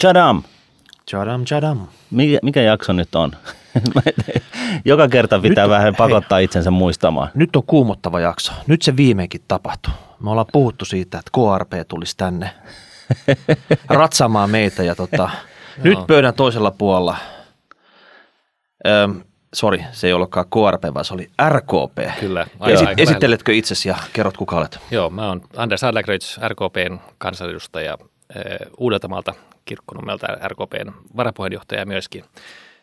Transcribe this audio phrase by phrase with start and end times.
[0.00, 0.42] Chadam!
[1.10, 1.86] Chadam, chadam.
[2.10, 3.32] Mikä, mikä jakso nyt on?
[4.84, 5.92] Joka kerta pitää Nyt- vähän hei.
[5.98, 7.30] pakottaa itsensä muistamaan.
[7.34, 8.52] Nyt on kuumottava jakso.
[8.66, 9.92] Nyt se viimeinkin tapahtui.
[10.20, 12.50] Me ollaan puhuttu siitä, että KRP tulisi tänne
[13.88, 15.30] ratsamaan meitä ja tota,
[15.82, 17.16] nyt pöydän toisella puolella,
[18.86, 19.20] öm,
[19.54, 22.20] sori, se ei ollutkaan KRP, vaan se oli RKP.
[22.20, 24.78] Kyllä, Esi- aika esitteletkö itsesi ja kerrot kuka olet?
[24.90, 27.98] Joo, mä oon Anders Adlercreutz, RKPn kansanedustaja
[28.36, 29.34] eh, Uudeltamaalta
[29.64, 32.24] Kirkkonummelta RKPn varapuheenjohtaja myöskin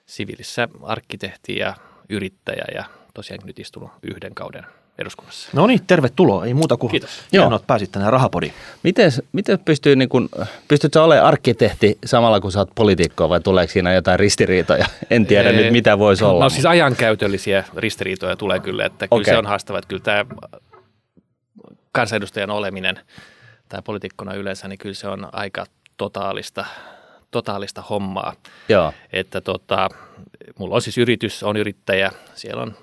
[0.05, 1.73] siviilissä arkkitehti ja
[2.09, 2.83] yrittäjä ja
[3.13, 4.65] tosiaan nyt istunut yhden kauden
[4.97, 5.49] eduskunnassa.
[5.53, 6.45] No niin, tervetuloa.
[6.45, 7.09] Ei muuta kuin Kiitos.
[7.31, 7.55] hienoa, Joo.
[7.55, 8.53] että pääsit tänne rahapodiin.
[8.83, 10.29] Miten, miten pystyy, niin kun,
[10.67, 14.85] pystyt sä olemaan arkkitehti samalla kun sä oot poliitikko vai tuleeko siinä jotain ristiriitoja?
[15.09, 16.43] En tiedä nyt mitä voisi olla.
[16.43, 19.33] No siis ajankäytöllisiä ristiriitoja tulee kyllä, että kyllä Okei.
[19.33, 20.25] se on haastava, että kyllä tämä
[21.91, 22.99] kansanedustajan oleminen
[23.69, 25.65] tai poliitikkona yleensä, niin kyllä se on aika
[25.97, 26.65] totaalista,
[27.31, 28.33] totaalista hommaa.
[28.69, 29.89] Joo, Että tota,
[30.57, 32.75] mulla on siis yritys, on yrittäjä, siellä on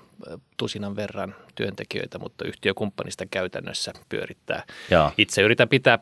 [0.57, 4.63] tusinan verran työntekijöitä, mutta yhtiökumppanista käytännössä pyörittää.
[4.91, 5.99] joo, Itse yritän pitää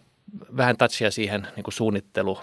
[0.57, 2.39] vähän touchia siihen niin kuin suunnittelu,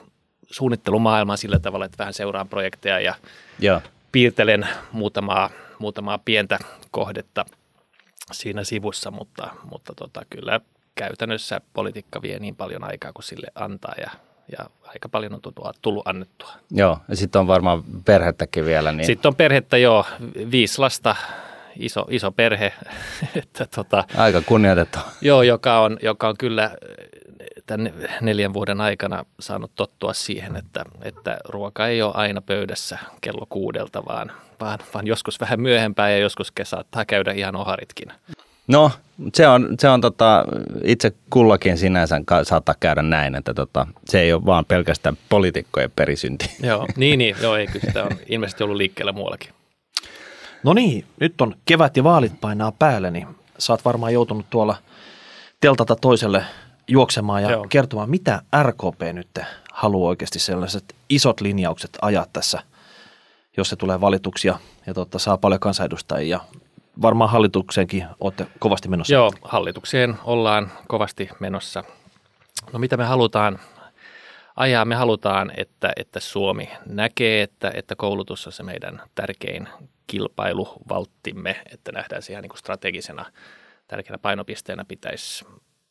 [0.50, 3.14] suunnittelumaailmaan sillä tavalla, että vähän seuraan projekteja ja
[3.58, 3.80] joo.
[4.12, 6.58] piirtelen muutamaa, muutamaa pientä
[6.90, 7.44] kohdetta
[8.32, 10.60] siinä sivussa, mutta, mutta tota, kyllä
[11.00, 14.10] käytännössä politiikka vie niin paljon aikaa kuin sille antaa ja,
[14.58, 16.52] ja aika paljon on tullut, tullut annettua.
[16.70, 18.92] Joo, ja sitten on varmaan perhettäkin vielä.
[18.92, 19.06] Niin.
[19.06, 20.06] Sitten on perhettä jo
[20.50, 21.16] viisi lasta,
[21.76, 22.72] iso, iso perhe,
[23.40, 25.04] että tota, Aika kunnioitettava.
[25.20, 26.70] joo, joka, on, joka on kyllä
[27.66, 33.46] tämän neljän vuoden aikana saanut tottua siihen, että, että ruoka ei ole aina pöydässä kello
[33.48, 38.12] kuudelta, vaan, vaan, vaan joskus vähän myöhempään ja joskus saattaa käydä ihan oharitkin.
[38.70, 38.90] No,
[39.34, 40.44] se on, se on tota,
[40.84, 45.90] itse kullakin sinänsä ka- saattaa käydä näin, että tota, se ei ole vaan pelkästään poliitikkojen
[45.96, 46.50] perisynti.
[46.68, 49.50] Joo, niin, niin, joo, ei kyllä sitä on ilmeisesti ollut liikkeellä muuallakin.
[50.62, 53.26] No niin, nyt on kevät ja vaalit painaa päälle, niin
[53.58, 54.76] sä oot varmaan joutunut tuolla
[55.60, 56.44] teltalta toiselle
[56.88, 57.66] juoksemaan ja Joo.
[57.68, 59.38] kertomaan, mitä RKP nyt
[59.72, 62.62] haluaa oikeasti sellaiset isot linjaukset ajaa tässä,
[63.56, 66.40] jos se tulee valituksia ja totta, saa paljon kansanedustajia.
[67.02, 69.14] Varmaan hallitukseenkin olette kovasti menossa.
[69.14, 71.84] Joo, hallitukseen ollaan kovasti menossa.
[72.72, 73.58] No mitä me halutaan
[74.56, 74.84] ajaa?
[74.84, 79.68] Me halutaan, että, että Suomi näkee, että, että koulutus on se meidän tärkein
[80.06, 83.26] kilpailuvalttimme, että nähdään se ihan niin kuin strategisena
[83.88, 85.44] tärkeänä painopisteenä pitäisi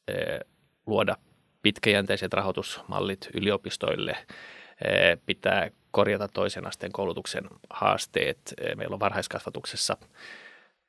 [0.08, 0.40] eh,
[0.86, 1.16] luoda
[1.62, 8.54] pitkäjänteiset rahoitusmallit yliopistoille, eh, pitää korjata toisen asteen koulutuksen haasteet.
[8.62, 9.98] Eh, Meillä on varhaiskasvatuksessa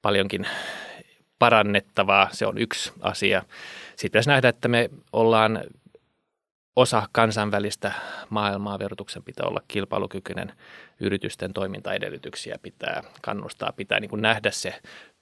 [0.02, 0.46] paljonkin
[1.38, 3.42] parannettavaa, se on yksi asia.
[3.88, 5.64] Sitten pitäisi nähdä, että me ollaan
[6.76, 7.92] osa kansainvälistä
[8.30, 10.52] maailmaa, verotuksen pitää olla kilpailukykyinen,
[11.00, 14.74] yritysten toimintaedellytyksiä pitää kannustaa, pitää niin kuin nähdä se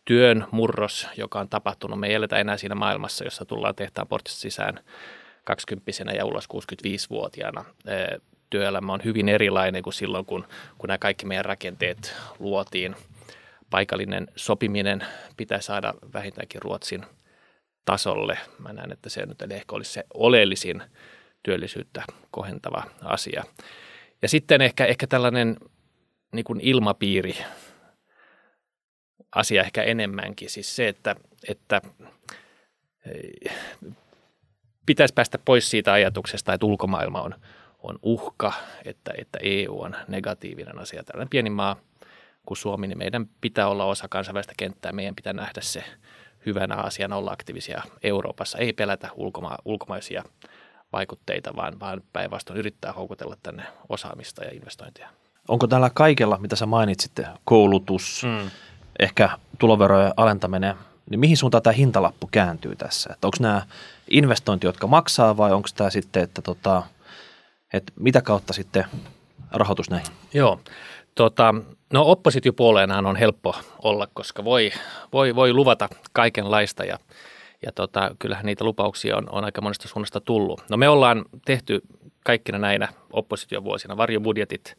[0.05, 2.01] työn murros, joka on tapahtunut.
[2.01, 4.81] Me ei eletä enää siinä maailmassa, jossa tullaan tehtaan portista sisään
[5.45, 7.65] 20 ja ulos 65-vuotiaana.
[7.87, 8.19] Ee,
[8.51, 10.47] Työelämä on hyvin erilainen kuin silloin, kun,
[10.79, 12.97] kun nämä kaikki meidän rakenteet luotiin.
[13.71, 15.07] Paikallinen sopiminen
[15.37, 17.07] pitää saada vähintäänkin Ruotsin
[17.85, 18.39] tasolle.
[18.59, 20.83] Mä näen, että se nyt ehkä olisi se oleellisin
[21.43, 23.45] työllisyyttä kohentava asia.
[24.23, 25.57] Ja sitten ehkä, ehkä tällainen
[26.33, 27.37] niin kuin ilmapiiri
[29.35, 30.51] asia ehkä enemmänkin.
[30.51, 31.17] Siis se, että,
[31.49, 31.81] että
[33.07, 33.53] eh,
[34.87, 37.35] pitäisi päästä pois siitä ajatuksesta, että ulkomaailma on,
[37.79, 38.53] on uhka,
[38.85, 41.05] että, että EU on negatiivinen asia.
[41.05, 41.77] Tällainen pieni maa
[42.49, 44.93] kuin Suomi, niin meidän pitää olla osa kansainvälistä kenttää.
[44.93, 45.85] Meidän pitää nähdä se
[46.47, 48.59] hyvänä asiana olla aktiivisia Euroopassa.
[48.59, 50.25] Ei pelätä ulkoma- ulkomaisia
[50.93, 55.09] vaikutteita, vaan, vaan päinvastoin yrittää houkutella tänne osaamista ja investointeja.
[55.49, 58.51] Onko tällä kaikella, mitä sä mainitsitte, koulutus, mm.
[58.99, 60.75] ehkä tuloverojen alentaminen,
[61.11, 63.11] niin mihin suuntaan tämä hintalappu kääntyy tässä?
[63.13, 63.63] Että onko nämä
[64.11, 66.83] investointi, jotka maksaa vai onko tämä sitten, että, tota,
[67.73, 68.85] että mitä kautta sitten
[69.51, 70.09] rahoitus näihin?
[70.35, 70.61] Joo.
[71.19, 71.55] Tota,
[71.93, 74.71] no oppositiopuoleenahan on helppo olla, koska voi,
[75.13, 76.99] voi, voi luvata kaikenlaista ja,
[77.67, 80.65] ja tota, kyllähän niitä lupauksia on, on aika monesta suunnasta tullut.
[80.71, 81.83] No me ollaan tehty
[82.25, 84.77] kaikkina näinä oppositiovuosina varjobudjetit,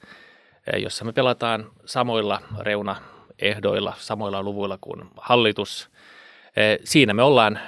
[0.74, 5.90] eh, jossa me pelataan samoilla reunaehdoilla, samoilla luvuilla kuin hallitus.
[6.56, 7.60] Eh, Siinä me ollaan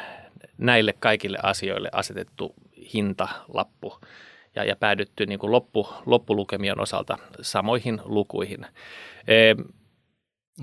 [0.57, 2.53] näille kaikille asioille asetettu
[2.94, 4.00] hintalappu
[4.56, 8.65] ja, ja päädytty niin kuin loppu, loppulukemien osalta samoihin lukuihin.
[9.27, 9.56] E,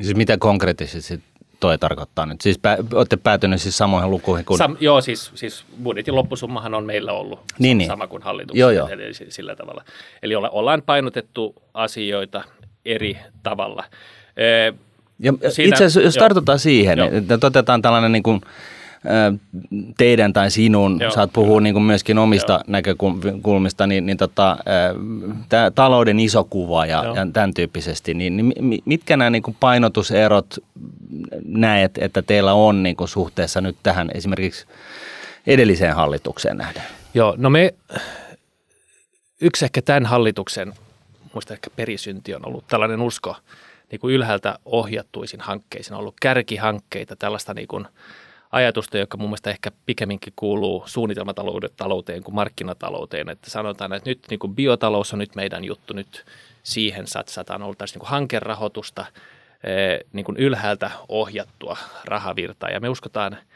[0.03, 1.21] Siis mitä konkreettisesti
[1.61, 2.41] toi tarkoittaa nyt?
[2.41, 4.59] Siis pä, olette päätyneet siis samoihin lukuihin kuin...
[4.59, 8.11] Sam, joo, siis, siis budjetin loppusummahan on meillä ollut niin, sama niin.
[8.11, 8.89] kuin hallituksen, joo, joo.
[8.89, 9.85] eli sillä tavalla.
[10.23, 12.45] Eli olla, ollaan painotettu asioita
[12.85, 13.85] eri tavalla.
[15.19, 17.09] ja Siinä, itse asiassa, jos joo, tartutaan siihen, joo.
[17.13, 18.41] että otetaan tällainen niin kuin,
[19.99, 22.63] teidän tai sinun, Joo, saat puhua niin kuin myöskin omista Joo.
[22.67, 24.57] näkökulmista, niin, niin tota,
[25.49, 30.59] tämä talouden iso kuva ja, ja tämän tyyppisesti, niin, niin mitkä nämä niin kuin painotuserot
[31.45, 34.67] näet, että teillä on niin kuin suhteessa nyt tähän esimerkiksi
[35.47, 36.83] edelliseen hallitukseen nähden?
[37.15, 37.75] Joo, no me,
[39.41, 40.73] yksi ehkä tämän hallituksen,
[41.35, 43.37] muista ehkä perisynti on ollut tällainen usko
[43.91, 47.87] niin kuin ylhäältä ohjattuisin hankkeisiin, on ollut kärkihankkeita, tällaista niin kuin–
[48.53, 53.29] ajatusta, joka mun mielestä ehkä pikemminkin kuuluu suunnitelmatalouteen kuin markkinatalouteen.
[53.29, 56.25] Että sanotaan, että nyt niin kuin biotalous on nyt meidän juttu, nyt
[56.63, 57.63] siihen satsataan.
[57.63, 59.07] Ollut niin hankerahoitusta,
[59.65, 62.71] eh, niin kuin ylhäältä ohjattua rahavirtaa.
[62.71, 63.37] Ja me uskotaan–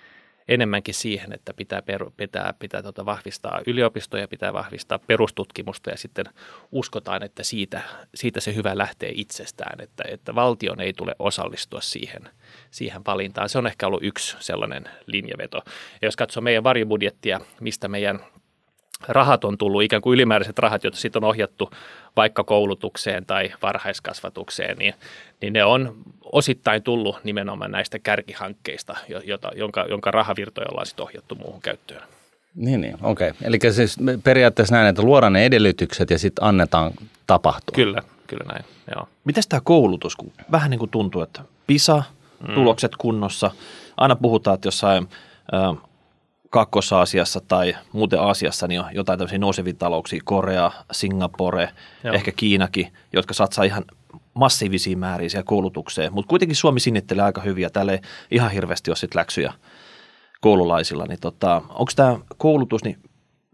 [0.48, 6.24] enemmänkin siihen, että pitää, per, pitää, pitää tota vahvistaa yliopistoja, pitää vahvistaa perustutkimusta ja sitten
[6.72, 7.82] uskotaan, että siitä,
[8.14, 12.28] siitä se hyvä lähtee itsestään, että, että valtion ei tule osallistua siihen,
[12.70, 13.48] siihen valintaan.
[13.48, 15.62] Se on ehkä ollut yksi sellainen linjaveto.
[16.02, 18.20] Ja jos katsoo meidän varjobudjettia, mistä meidän
[19.08, 21.70] rahat on tullut, ikään kuin ylimääräiset rahat, joita sitten on ohjattu
[22.16, 24.94] vaikka koulutukseen tai varhaiskasvatukseen, niin,
[25.40, 31.34] niin ne on osittain tullut nimenomaan näistä kärkihankkeista, jota, jonka, jonka rahavirtoja ollaan sitten ohjattu
[31.34, 32.02] muuhun käyttöön.
[32.54, 33.30] Niin, niin okei.
[33.30, 33.40] Okay.
[33.42, 36.92] Eli siis periaatteessa näin, että luodaan ne edellytykset ja sitten annetaan
[37.26, 37.74] tapahtua.
[37.74, 38.64] Kyllä, kyllä näin,
[38.94, 39.08] joo.
[39.24, 42.02] Miten tämä koulutus, kun vähän niin kuin tuntuu, että PISA,
[42.48, 42.54] mm.
[42.54, 43.50] tulokset kunnossa,
[43.96, 45.08] aina puhutaan, että jossain
[46.52, 51.68] Kaakkois-Aasiassa tai muuten Aasiassa niin on jotain tämmöisiä nousevia talouksia, Korea, Singapore,
[52.04, 52.14] Joo.
[52.14, 53.84] ehkä Kiinakin, jotka satsaa ihan
[54.34, 58.00] massiivisia määriä siellä koulutukseen, mutta kuitenkin Suomi sinnittelee aika hyviä, täällä ei
[58.30, 59.52] ihan hirveästi ole sit läksyjä
[60.40, 62.98] koululaisilla, niin tota, onko tämä koulutus, niin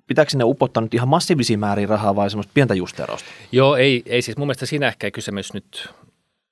[0.07, 3.29] pitääkö sinne upottaa nyt ihan massiivisia määriä rahaa vai semmoista pientä justeerausta?
[3.53, 4.37] Joo, ei, ei siis.
[4.37, 5.89] Mun mielestä siinä ehkä kysymys nyt,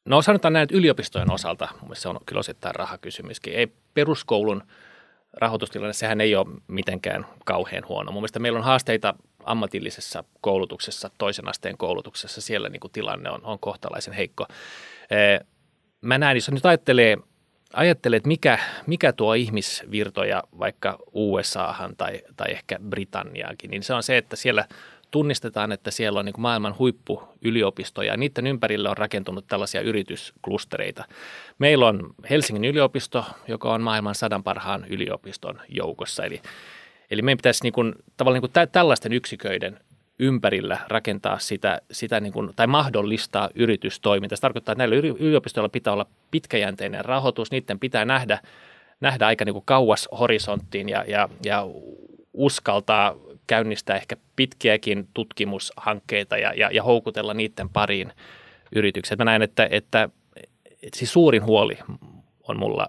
[0.04, 4.62] no sanotaan näin, että yliopistojen osalta mun mielestä se on kyllä osittain rahakysymyskin, ei peruskoulun–
[5.36, 8.12] rahoitustilanne, sehän ei ole mitenkään kauhean huono.
[8.12, 13.44] Mun mielestä meillä on haasteita ammatillisessa koulutuksessa, toisen asteen koulutuksessa, siellä niin kuin tilanne on,
[13.44, 14.46] on kohtalaisen heikko.
[16.00, 17.16] Mä näen, jos nyt ajattelee,
[17.72, 24.02] ajattelee että mikä, mikä tuo ihmisvirtoja vaikka USAhan tai, tai ehkä Britanniaankin, niin se on
[24.02, 24.64] se, että siellä–
[25.10, 31.04] tunnistetaan, että siellä on niin maailman huippuyliopistoja ja niiden ympärille on rakentunut tällaisia yritysklustereita.
[31.58, 36.24] Meillä on Helsingin yliopisto, joka on maailman sadan parhaan yliopiston joukossa.
[36.24, 36.42] Eli,
[37.10, 39.80] eli meidän pitäisi niin kuin, tavallaan niin kuin tällaisten yksiköiden
[40.18, 44.36] ympärillä rakentaa sitä, sitä niin kuin, tai mahdollistaa yritystoimintaa.
[44.36, 48.38] Se tarkoittaa, että näillä yliopistoilla pitää olla pitkäjänteinen rahoitus, niiden pitää nähdä,
[49.00, 51.66] nähdä aika niin kuin kauas horisonttiin ja, ja, ja
[52.32, 53.14] uskaltaa
[53.46, 58.12] käynnistää ehkä pitkiäkin tutkimushankkeita ja, ja, ja houkutella niiden pariin
[58.74, 59.18] yritykset.
[59.18, 60.08] Mä näen, että, että,
[60.82, 61.78] että siis suurin huoli
[62.48, 62.88] on mulla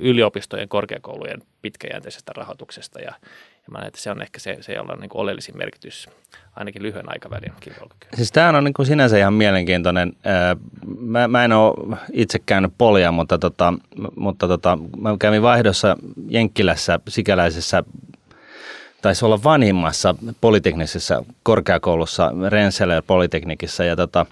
[0.00, 3.12] yliopistojen, korkeakoulujen pitkäjänteisestä rahoituksesta ja,
[3.52, 6.08] ja mä näen, että se on ehkä se, se jolla on niin oleellisin merkitys
[6.56, 8.16] ainakin lyhyen aikavälin kilpailukykyyn.
[8.16, 10.12] Siis tämä on niin kuin sinänsä ihan mielenkiintoinen.
[10.98, 13.74] Mä, mä en ole itse käynyt polia, mutta, tota,
[14.16, 15.96] mutta tota, mä kävin vaihdossa
[16.28, 17.84] Jenkkilässä sikäläisessä
[19.04, 23.84] taisi olla vanhimmassa polyteknisessä korkeakoulussa, Rensselaer Polyteknikissa.
[23.84, 24.26] Ja tota,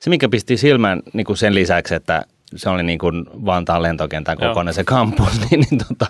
[0.00, 2.22] se, mikä pisti silmään niin kuin sen lisäksi, että
[2.56, 6.06] se oli niin kuin Vantaan lentokentän kokoinen se kampus, niin, niin, tota,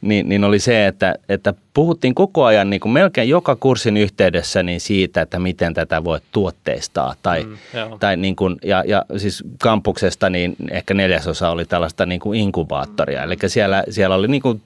[0.00, 4.62] niin, niin oli se, että, että puhuttiin koko ajan niin kuin melkein joka kurssin yhteydessä
[4.62, 7.14] niin siitä, että miten tätä voi tuotteistaa.
[7.22, 7.56] Tai, mm,
[8.00, 13.22] tai niin kuin, ja, ja siis kampuksesta niin ehkä neljäsosa oli tällaista niin kuin inkubaattoria.
[13.22, 14.62] Eli siellä, siellä oli niin kuin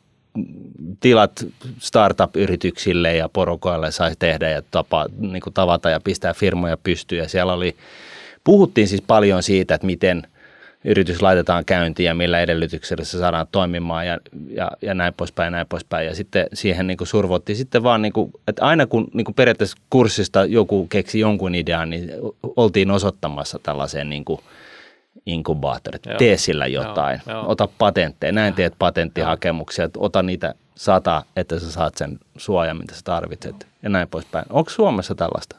[1.01, 1.47] tilat
[1.79, 7.23] startup-yrityksille ja porukoille sai tehdä ja tapa, niin kuin tavata ja pistää firmoja pystyyn.
[7.23, 7.77] Ja siellä oli,
[8.45, 10.23] puhuttiin siis paljon siitä, että miten
[10.85, 15.51] yritys laitetaan käyntiin ja millä edellytyksellä se saadaan toimimaan ja, ja, ja näin poispäin ja
[15.51, 16.07] näin poispäin.
[16.07, 19.77] Ja sitten siihen niin survottiin sitten vaan, niin kuin, että aina kun niin kuin periaatteessa
[19.91, 22.11] kurssista joku keksi jonkun idean, niin
[22.43, 24.41] oltiin osoittamassa tällaiseen niin kuin–
[25.27, 26.19] inkubaattorit, joo.
[26.19, 27.51] tee sillä jotain, joo, joo.
[27.51, 33.01] ota patentteja, näin teet patenttihakemuksia, ota niitä sata, että sä saat sen suojan, mitä sä
[33.05, 33.71] tarvitset joo.
[33.83, 34.45] ja näin poispäin.
[34.51, 35.57] Onko Suomessa tällaista?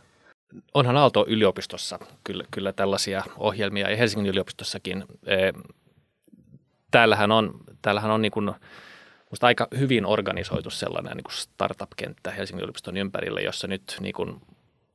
[0.74, 5.04] Onhan Aalto-yliopistossa kyllä, kyllä tällaisia ohjelmia ja Helsingin yliopistossakin.
[5.26, 5.36] E,
[6.92, 8.52] täällähän on, täällähän on niin kuin,
[9.30, 14.42] musta aika hyvin organisoitu sellainen niin kuin startup-kenttä Helsingin yliopiston ympärille, jossa nyt niin kuin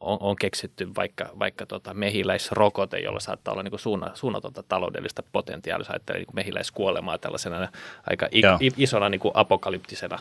[0.00, 5.80] on, on keksitty vaikka, vaikka tota mehiläisrokote, jolla saattaa olla niin suunna, suunnatonta taloudellista potentiaalia,
[5.80, 7.68] jos ajattelee niin mehiläiskuolemaa tällaisena
[8.10, 10.18] aika i, i, isona niin kuin apokalyptisena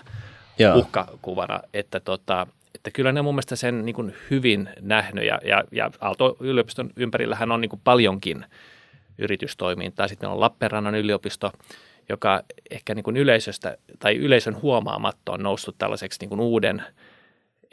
[0.59, 0.75] Joo.
[0.75, 5.39] uhkakuvana, että, tota, että kyllä ne on mun mielestä sen niin kuin hyvin nähnyt ja,
[5.43, 8.45] ja, ja Aalto-yliopiston ympärillähän on niin kuin paljonkin
[9.17, 10.07] yritystoimintaa.
[10.07, 11.51] Sitten on Lappeenrannan yliopisto,
[12.09, 16.83] joka ehkä niin kuin yleisöstä tai yleisön huomaamatto on noussut tällaiseksi niin kuin uuden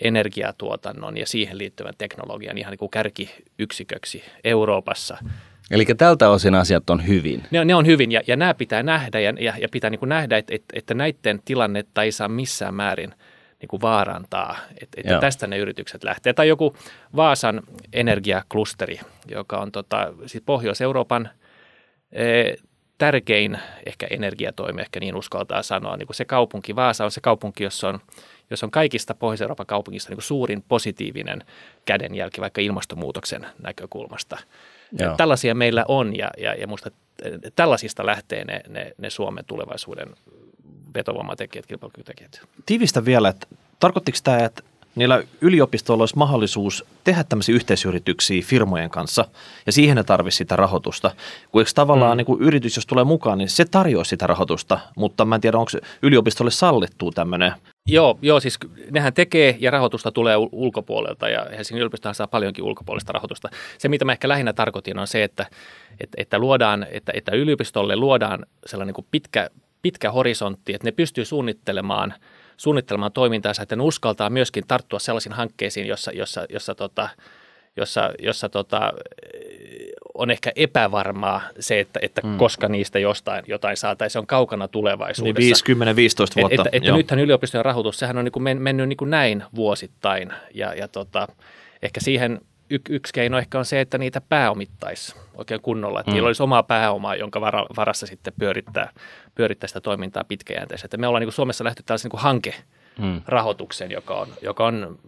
[0.03, 5.19] energiatuotannon ja siihen liittyvän teknologian ihan niin kuin kärkiyksiköksi Euroopassa.
[5.71, 7.43] Eli tältä osin asiat on hyvin.
[7.51, 10.09] Ne, ne on hyvin ja, ja nämä pitää nähdä ja, ja, ja pitää niin kuin
[10.09, 13.15] nähdä, että, että, että näiden tilannetta ei saa missään määrin
[13.61, 16.33] niin kuin vaarantaa, että, että tästä ne yritykset lähtee.
[16.33, 16.77] Tai joku
[17.17, 21.29] Vaasan energiaklusteri, joka on tota, siis Pohjois-Euroopan
[22.13, 22.55] e,
[22.99, 25.97] tärkein ehkä energiatoimi, ehkä niin uskaltaa sanoa.
[25.97, 28.01] Niin kuin se kaupunki, Vaasa on se kaupunki, jossa on,
[28.51, 31.45] jos on kaikista Pohjois-Euroopan kaupungista niin suurin positiivinen
[31.85, 34.39] kädenjälki vaikka ilmastonmuutoksen näkökulmasta.
[35.17, 36.91] Tällaisia meillä on ja, ja, ja musta
[37.57, 40.09] tällaisista lähtee ne, ne, ne Suomen tulevaisuuden
[40.95, 42.41] vetovoimatekijät, kilpailukykytekijät.
[42.67, 43.47] Tiivistä vielä, että
[43.81, 44.63] tarkoittiko tämä, että
[44.95, 49.25] niillä yliopistoilla olisi mahdollisuus tehdä tämmöisiä yhteisyrityksiä firmojen kanssa,
[49.67, 51.11] ja siihen ne tarvitsisi sitä rahoitusta.
[51.53, 52.17] Kun eikö tavallaan mm.
[52.17, 55.59] niin kuin yritys, jos tulee mukaan, niin se tarjoaa sitä rahoitusta, mutta mä en tiedä,
[55.59, 55.71] onko
[56.03, 57.53] yliopistolle sallittu tämmöinen
[57.89, 58.59] Joo, joo, siis
[58.91, 63.49] nehän tekee ja rahoitusta tulee ulkopuolelta ja Helsingin yliopistohan saa paljonkin ulkopuolista rahoitusta.
[63.79, 65.47] Se, mitä mä ehkä lähinnä tarkoitin, on se, että,
[66.01, 69.51] että, että, luodaan, että, että yliopistolle luodaan sellainen niin kuin pitkä,
[69.83, 72.15] pitkä horisontti, että ne pystyy suunnittelemaan–
[72.57, 77.09] suunnittelemaan toimintaansa, että ne uskaltaa myöskin tarttua sellaisiin hankkeisiin, jossa, jossa, jossa, tota,
[77.77, 78.93] jossa, jossa tota,
[80.15, 82.37] on ehkä epävarmaa se, että, että hmm.
[82.37, 85.65] koska niistä jostain jotain saataisiin, se on kaukana tulevaisuudessa.
[85.69, 85.81] Niin 50-15
[86.41, 86.55] vuotta.
[86.55, 90.75] Että, että nythän yliopistojen rahoitus, sehän on niin kuin mennyt niin kuin näin vuosittain ja,
[90.75, 91.29] ja tota,
[91.83, 92.41] ehkä siihen–
[92.71, 96.15] y- yksi keino ehkä on se, että niitä pääomittaisi oikein kunnolla, että mm.
[96.15, 98.91] niillä olisi omaa pääomaa, jonka vara, varassa sitten pyörittää,
[99.35, 100.97] pyörittää sitä toimintaa pitkäjänteisesti.
[100.97, 102.55] Me ollaan niin kuin Suomessa lähty tällaisen niin hanke
[102.99, 103.23] mm.
[103.27, 104.99] rahoituksen, joka on, joka on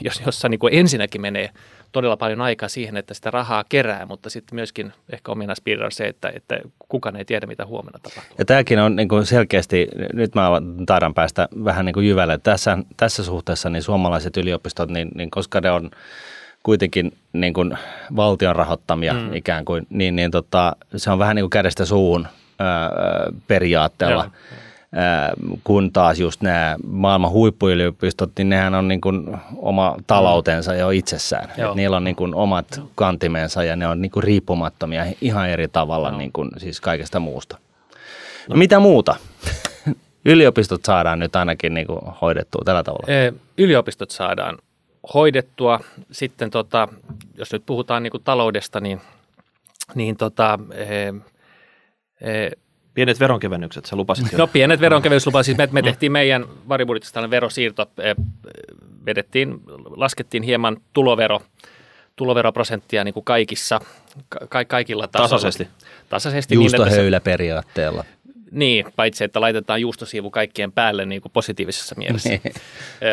[0.00, 1.50] jos, jossa niin kuin ensinnäkin menee
[1.96, 6.04] todella paljon aikaa siihen, että sitä rahaa kerää, mutta sitten myöskin ehkä ominaispiirre on se,
[6.04, 8.34] että, että kukaan ei tiedä, mitä huomenna tapahtuu.
[8.38, 10.50] Ja tämäkin on niin kuin selkeästi, nyt mä
[10.86, 15.60] taidan päästä vähän niin kuin jyvälle, tässä, tässä suhteessa niin suomalaiset yliopistot, niin, niin koska
[15.60, 15.90] ne on
[16.62, 17.78] kuitenkin niin kuin
[18.16, 19.34] valtion rahoittamia mm.
[19.34, 22.26] ikään kuin, niin, niin tota, se on vähän niin kuin kädestä suuhun
[22.58, 22.90] ää,
[23.46, 24.22] periaatteella.
[24.24, 24.58] Joo.
[25.64, 31.50] Kun taas just nämä maailman huippuyliopistot, niin nehän on niin kuin oma taloutensa jo itsessään.
[31.50, 35.68] Et niillä on niin kuin omat kantimensa ja ne on niin kuin riippumattomia ihan eri
[35.68, 37.58] tavalla niin kuin siis kaikesta muusta.
[38.48, 38.56] No.
[38.56, 39.16] Mitä muuta?
[40.24, 43.06] Yliopistot saadaan nyt ainakin niin kuin hoidettua tällä tavalla.
[43.58, 44.58] Yliopistot saadaan
[45.14, 45.80] hoidettua.
[46.12, 46.88] Sitten tota,
[47.34, 49.00] jos nyt puhutaan niin kuin taloudesta, niin,
[49.94, 50.86] niin tota, e,
[52.20, 52.50] e,
[52.96, 54.38] Pienet veronkevennykset, sä lupasit jo.
[54.38, 55.56] No pienet veronkevennykset lupasit.
[55.56, 58.14] Me, me tehtiin meidän varibudjetista tällainen verosiirto, e,
[59.06, 59.60] vedettiin,
[59.96, 61.40] laskettiin hieman tulovero,
[62.16, 63.80] tuloveroprosenttia niin kuin kaikissa,
[64.48, 65.28] ka, kaikilla tasoilla.
[65.28, 65.68] Tasaisesti.
[66.08, 66.54] Tasaisesti.
[66.54, 68.04] Juustohöyläperiaatteella.
[68.24, 72.28] Niin, niin, paitsi että laitetaan juustosiivu kaikkien päälle niin kuin positiivisessa mielessä.
[72.44, 72.52] Niin.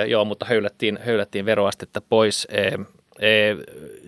[0.07, 2.47] joo, mutta höylättiin, höylättiin veroastetta pois.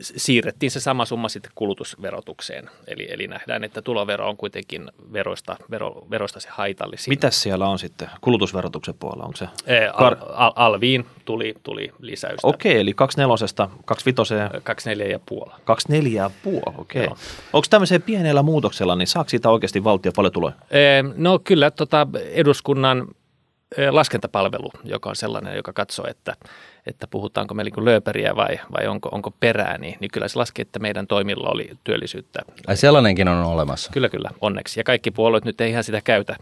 [0.02, 2.70] Siirrettiin se sama summa sitten kulutusverotukseen.
[2.88, 7.12] Eli, eli nähdään, että tulovero on kuitenkin veroista, vero, veroista se haitallisin.
[7.12, 9.24] Mitä siellä on sitten kulutusverotuksen puolella?
[9.24, 9.48] Onko se?
[9.94, 12.48] Al, al, alviin tuli, tuli lisäystä.
[12.48, 14.34] Okei, eli 24, 25.
[14.64, 15.52] 24 ja puoli.
[15.64, 17.08] 24 ja puoli, okei.
[17.54, 20.56] Onko tämmöiseen pienellä muutoksella, niin saako siitä oikeasti valtio paljon tuloja?
[21.16, 23.08] No kyllä, tota, eduskunnan
[23.92, 26.36] laskentapalvelu, joka on sellainen, joka katsoo, että,
[26.86, 30.62] että puhutaanko meillä niin lööperiä vai, vai onko, onko perää, niin, niin kyllä se laski,
[30.62, 32.42] että meidän toimilla oli työllisyyttä.
[32.68, 33.92] Ai sellainenkin on olemassa?
[33.94, 34.80] Kyllä, kyllä, onneksi.
[34.80, 36.36] Ja kaikki puolueet nyt ei ihan sitä käytä.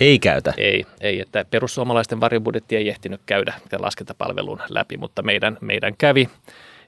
[0.00, 0.54] Ei käytä?
[0.56, 6.28] Ei, ei että perussuomalaisten varjobudjetti ei ehtinyt käydä laskentapalvelun läpi, mutta meidän, meidän kävi.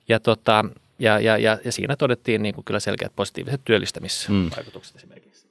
[0.09, 0.64] Ja, tota,
[0.99, 4.99] ja, ja, ja, ja siinä todettiin niin kuin kyllä selkeät positiiviset työllistämisvaikutukset mm.
[4.99, 5.47] esimerkiksi.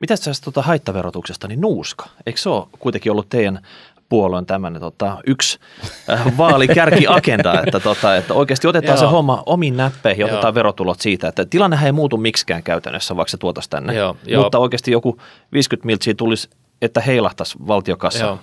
[0.00, 3.66] Mitä tästä tuota haittaverotuksesta, niin nuuska, eikö se ole kuitenkin ollut teidän
[4.08, 5.58] puolueen tämmöinen tota, yksi
[6.10, 11.28] äh, vaalikärkiagenda, että, tota, että oikeasti otetaan se homma omiin näppeihin ja otetaan verotulot siitä,
[11.28, 14.42] että tilannehän ei muutu miksikään käytännössä, vaikka se tuotaisiin tänne, Joo, jo.
[14.42, 15.20] mutta oikeasti joku
[15.52, 16.50] 50 miltsiä tulisi,
[16.82, 18.24] että heilahtaisi valtiokassa.
[18.24, 18.38] Joo.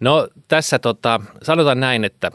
[0.00, 2.30] No tässä tota, sanotaan näin, että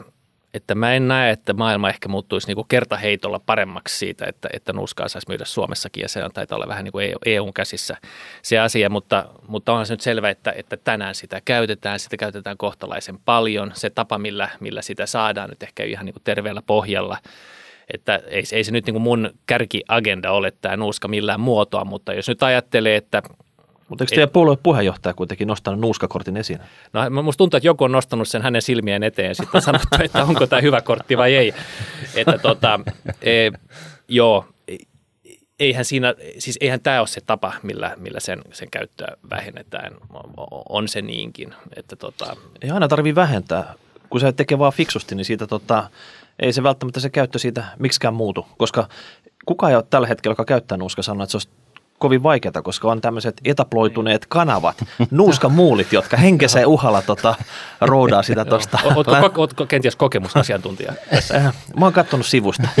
[0.54, 4.72] että mä en näe, että maailma ehkä muuttuisi niin kuin kertaheitolla paremmaksi siitä, että, että
[4.72, 7.96] nuuskaa saisi myydä Suomessakin ja se on taitaa olla vähän niin kuin EUn e käsissä
[8.42, 12.56] se asia, mutta, mutta onhan se nyt selvä, että, että tänään sitä käytetään, sitä käytetään
[12.56, 13.72] kohtalaisen paljon.
[13.74, 17.18] Se tapa, millä, millä sitä saadaan nyt ehkä ihan niin kuin terveellä pohjalla
[17.94, 22.14] että ei, ei se nyt niin kuin mun kärkiagenda ole tämä nuuska millään muotoa, mutta
[22.14, 23.22] jos nyt ajattelee, että
[23.90, 26.58] mutta eikö teidän puolueen puheenjohtaja kuitenkin nostanut nuuskakortin esiin?
[27.10, 30.24] No musta tuntuu, että joku on nostanut sen hänen silmien eteen ja sitten sanottu, että
[30.24, 31.54] onko tämä hyvä kortti vai ei.
[32.14, 32.80] Että tota,
[33.22, 33.50] e,
[34.08, 34.44] joo,
[35.60, 39.92] eihän siinä, siis eihän tämä ole se tapa, millä, millä sen, sen käyttöä vähennetään.
[40.68, 41.54] On se niinkin.
[41.76, 42.36] Että tota...
[42.62, 43.74] Ei aina tarvitse vähentää.
[44.10, 45.90] Kun se tekee vaan fiksusti, niin siitä tota,
[46.38, 48.46] ei se välttämättä se käyttö siitä miksikään muutu.
[48.58, 48.88] Koska
[49.46, 51.48] kukaan ei ole tällä hetkellä, joka käyttää nuuska, sanoo, että se olisi
[52.00, 57.34] kovin vaikeaa, koska on tämmöiset etaploituneet kanavat, nuuskamuulit, jotka henkeseen uhalla tota,
[57.80, 58.78] roudaa sitä tuosta.
[58.84, 60.92] Oletko, oletko kenties kokemusasiantuntija?
[61.76, 62.68] Mä oon katsonut sivusta.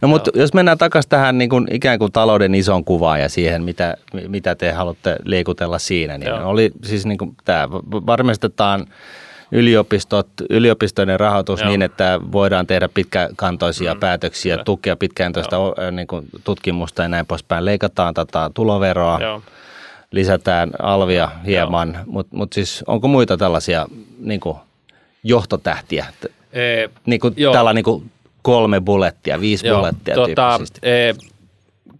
[0.00, 3.62] No mutta jos mennään takaisin tähän niin kuin ikään kuin talouden ison kuvaan ja siihen,
[3.62, 3.96] mitä,
[4.28, 6.48] mitä te haluatte liikutella siinä, niin Joo.
[6.48, 7.68] oli siis niin kuin tämä,
[8.06, 8.86] varmistetaan
[9.52, 11.68] yliopistot, yliopistojen rahoitus Joo.
[11.68, 14.00] niin, että voidaan tehdä pitkäkantoisia mm.
[14.00, 14.64] päätöksiä, Kyllä.
[14.64, 15.56] tukea pitkäkantoista
[15.92, 17.64] niin kuin tutkimusta ja näin poispäin.
[17.64, 19.42] Leikataan tätä tuloveroa, Joo.
[20.12, 23.86] lisätään alvia hieman, mutta mut siis onko muita tällaisia
[24.18, 24.56] niin kuin
[25.22, 26.06] johtotähtiä?
[26.52, 28.10] E, niin kuin, tällä niin kuin
[28.42, 31.12] kolme bullettia, viisi Joo, bullettia tota, e,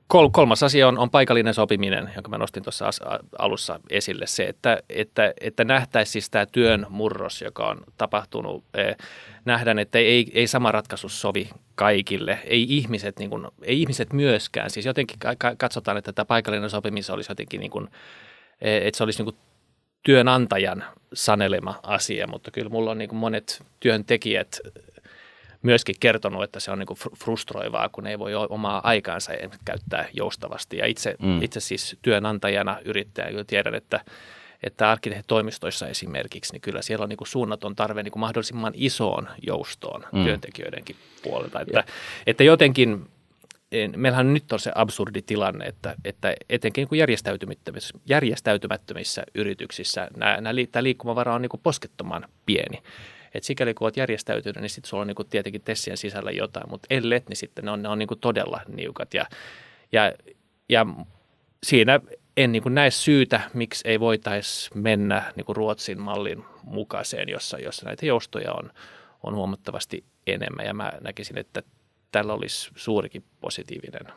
[0.09, 2.91] Kol, kolmas asia on, on paikallinen sopiminen, jonka mä nostin tuossa
[3.39, 4.27] alussa esille.
[4.27, 8.65] Se, että, että, että nähtäisiin siis tämä työn murros, joka on tapahtunut.
[8.75, 8.97] Eh,
[9.45, 12.39] nähdään, että ei, ei sama ratkaisu sovi kaikille.
[12.45, 14.71] Ei ihmiset, niin kuin, ei ihmiset myöskään.
[14.71, 15.19] Siis jotenkin
[15.59, 17.89] katsotaan, että tämä paikallinen sopiminen olisi jotenkin, niin kuin,
[18.61, 19.37] että se olisi niin
[20.03, 24.61] työnantajan sanelema asia, mutta kyllä mulla on niin monet työntekijät
[25.63, 29.33] myöskin kertonut, että se on niin frustroivaa, kun ei voi omaa aikaansa
[29.65, 30.77] käyttää joustavasti.
[30.77, 31.43] Ja itse, mm.
[31.43, 34.01] itse siis työnantajana yrittäjä tiedän, että
[34.63, 39.29] että arkkitehtitoimistoissa esimerkiksi, niin kyllä siellä on niin kuin suunnaton tarve niin kuin mahdollisimman isoon
[39.47, 40.25] joustoon mm.
[40.25, 41.61] työntekijöidenkin puolelta.
[41.61, 41.85] Että,
[42.27, 43.07] että jotenkin
[43.97, 50.41] meillähän nyt on se absurdi tilanne, että, että etenkin niin kuin järjestäytymättömissä, järjestäytymättömissä yrityksissä nämä,
[50.41, 52.83] nämä, tämä liikkumavara on niin kuin poskettoman pieni.
[53.35, 56.87] Et sikäli kun olet järjestäytynyt, niin sitten sulla on niin tietenkin tessien sisällä jotain, mutta
[56.91, 59.15] ellet, niin sitten ne on, ne on niin todella niukat.
[59.15, 59.27] Ja,
[59.93, 60.13] ja,
[60.69, 60.87] ja
[61.63, 62.01] siinä
[62.37, 68.07] en niin näe syytä, miksi ei voitaisi mennä niin Ruotsin mallin mukaiseen, jossa, jossa näitä
[68.07, 68.71] joustoja on,
[69.23, 70.67] on huomattavasti enemmän.
[70.67, 71.63] Ja mä näkisin, että
[72.13, 74.13] tällä olisi suurikin positiivinen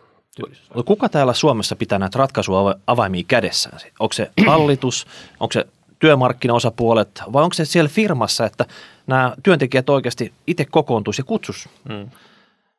[0.85, 3.79] Kuka täällä Suomessa pitää näitä ratkaisuja avaimia kädessään?
[3.99, 5.07] Onko se hallitus,
[5.39, 5.65] onko se
[6.01, 8.65] työmarkkinaosapuolet, vai onko se siellä firmassa, että
[9.07, 12.09] nämä työntekijät oikeasti itse kokoontuisi ja kutsus hmm.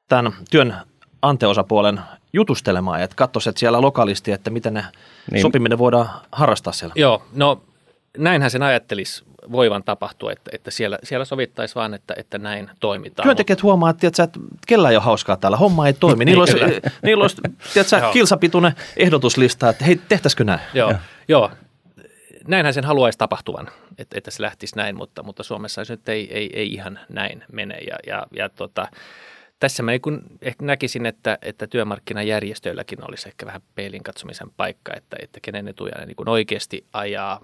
[0.08, 0.76] tämän työn
[1.22, 2.00] anteosapuolen
[2.32, 4.84] jutustelemaan, että katsoisi, että siellä lokalisti, että miten ne
[5.30, 5.42] niin.
[5.42, 6.92] sopiminen voidaan harrastaa siellä.
[6.96, 7.62] Joo, no
[8.18, 13.24] näinhän sen ajattelisi voivan tapahtua, että, että siellä, siellä sovittaisi vaan, että, että näin toimitaan.
[13.24, 16.24] Työntekijät huomaa, että, että kellä ei ole hauskaa täällä, homma ei toimi.
[16.24, 16.56] Niillä olisi,
[17.02, 17.36] niillä olisi
[17.72, 20.60] tiedätkö, kilsapituinen ehdotuslista, että hei, tehtäisikö näin?
[20.74, 20.94] Joo,
[21.28, 21.50] joo
[22.46, 26.34] näinhän sen haluaisi tapahtuvan, että, että se lähtisi näin, mutta, mutta Suomessa se nyt ei,
[26.34, 27.78] ei, ei ihan näin mene.
[27.78, 28.88] Ja, ja, ja tota,
[29.58, 35.16] tässä mä niin ehkä näkisin, että, että työmarkkinajärjestöilläkin olisi ehkä vähän peilin katsomisen paikka, että,
[35.22, 37.40] että kenen etuja ne niin oikeasti ajaa,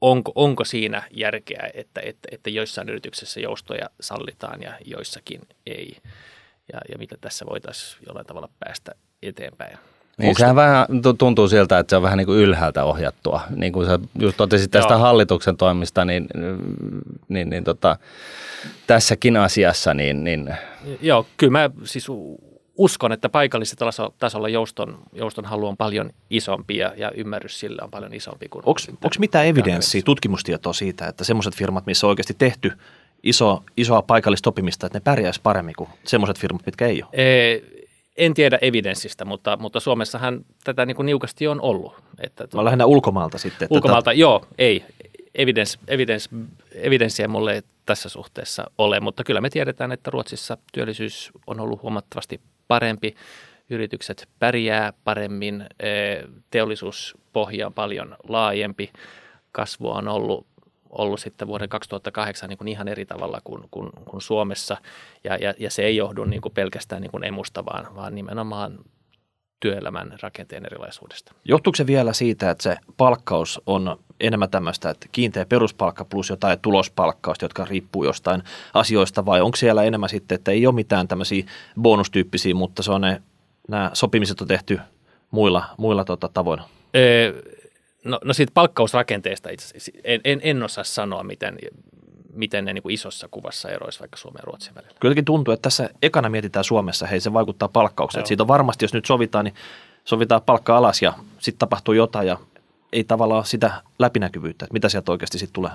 [0.00, 5.96] onko, onko siinä järkeä, että, että, että joissain yrityksissä joustoja sallitaan ja joissakin ei.
[6.72, 9.78] Ja, ja mitä tässä voitaisiin jollain tavalla päästä eteenpäin.
[10.18, 10.86] Niin, Onks sehän vähän
[11.18, 13.40] tuntuu siltä, että se on vähän niin kuin ylhäältä ohjattua.
[13.56, 15.00] Niin kuin sä just totesit tästä Joo.
[15.00, 16.26] hallituksen toimista, niin,
[17.28, 17.96] niin, niin tota,
[18.86, 20.54] tässäkin asiassa, niin, niin...
[21.00, 22.06] Joo, kyllä mä siis
[22.76, 27.90] uskon, että paikallisella tasolla jouston, jouston halu on paljon isompi ja, ja ymmärrys sillä on
[27.90, 28.62] paljon isompi kuin...
[28.66, 32.72] Onko mitään evidenssiä, tutkimustietoa siitä, että semmoiset firmat, missä on oikeasti tehty
[33.22, 37.10] iso, isoa paikallista oppimista, että ne pärjäisi paremmin kuin semmoiset firmat, mitkä ei ole?
[37.12, 37.62] Ee,
[38.16, 41.94] en tiedä evidenssistä, mutta, mutta Suomessahan tätä niin kuin niukasti on ollut.
[42.20, 43.68] Että Mä lähinnä ulkomaalta sitten.
[43.70, 44.20] Ulkomaalta, tätä...
[44.20, 44.84] joo, ei.
[45.34, 46.28] Evidens, evidens,
[46.72, 51.82] evidenssiä mulle ei tässä suhteessa ole, mutta kyllä me tiedetään, että Ruotsissa työllisyys on ollut
[51.82, 53.14] huomattavasti parempi.
[53.70, 55.66] Yritykset pärjää paremmin,
[56.50, 58.92] teollisuuspohja on paljon laajempi,
[59.52, 60.46] kasvua on ollut
[60.98, 64.76] ollut sitten vuoden 2008 niin kuin ihan eri tavalla kuin, kuin, kuin Suomessa.
[65.24, 68.78] Ja, ja, ja se ei johdu niin kuin pelkästään niin kuin emusta, vaan, vaan nimenomaan
[69.60, 71.34] työelämän rakenteen erilaisuudesta.
[71.44, 76.60] Johtuuko se vielä siitä, että se palkkaus on enemmän tämmöistä, että kiinteä peruspalkka plus jotain
[76.60, 78.42] tulospalkkausta, jotka riippuu jostain
[78.74, 81.44] asioista, vai onko siellä enemmän sitten, että ei ole mitään tämmöisiä
[81.80, 83.22] bonustyyppisiä, mutta se on ne,
[83.68, 84.80] nämä sopimiset on tehty
[85.30, 86.68] muilla, muilla tota, tavoilla?
[88.04, 91.58] No, no siitä palkkausrakenteesta itse en, en, en osaa sanoa, miten,
[92.32, 94.94] miten ne niin kuin isossa kuvassa eroisi vaikka Suomen ja Ruotsin välillä.
[95.00, 98.20] Kylläkin tuntuu, että tässä ekana mietitään Suomessa, hei se vaikuttaa palkkaukseen.
[98.20, 99.54] Että siitä on varmasti, jos nyt sovitaan, niin
[100.04, 102.38] sovitaan palkka alas ja sitten tapahtuu jotain ja
[102.92, 105.70] ei tavallaan sitä läpinäkyvyyttä, että mitä sieltä oikeasti sitten tulee.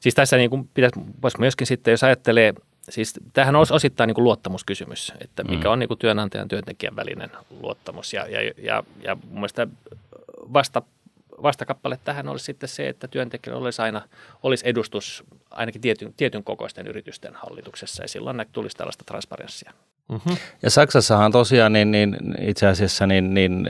[0.00, 1.00] Siis tässä niin kuin pitäisi,
[1.38, 2.54] myöskin sitten, jos ajattelee,
[2.88, 6.96] siis tämähän on osittain niin kuin luottamuskysymys, että mikä on niin kuin työnantajan ja työntekijän
[6.96, 8.12] välinen luottamus.
[8.12, 9.66] Ja, ja, ja, ja mun mielestä
[10.52, 10.82] vasta,
[11.42, 14.02] vastakappale tähän olisi sitten se, että työntekijällä olisi aina
[14.42, 19.72] olisi edustus ainakin tietyn, tietyn kokoisten yritysten hallituksessa ja silloin tulisi tällaista transparenssia.
[20.08, 20.36] Mm-hmm.
[20.62, 23.68] Ja Saksassahan tosiaan niin, niin itse asiassa niin, niin,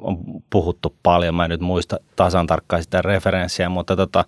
[0.00, 0.18] on
[0.50, 4.24] puhuttu paljon, mä en nyt muista tasan tarkkaan sitä referenssiä, mutta tota,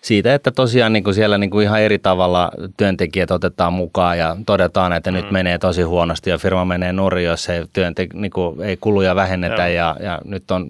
[0.00, 4.36] siitä, että tosiaan niin kuin siellä niin kuin ihan eri tavalla työntekijät otetaan mukaan ja
[4.46, 5.16] todetaan, että mm.
[5.16, 9.14] nyt menee tosi huonosti ja firma menee nurin, jos ei, työntek- niin kuin, ei kuluja
[9.14, 10.68] vähennetä ja, ja nyt on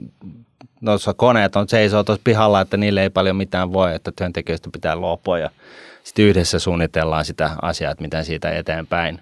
[0.84, 4.96] tuossa koneet on seisoo tuossa pihalla, että niille ei paljon mitään voi, että työntekijöistä pitää
[4.96, 5.50] luopua ja
[6.04, 9.20] sitten yhdessä suunnitellaan sitä asiaa, että miten siitä eteenpäin.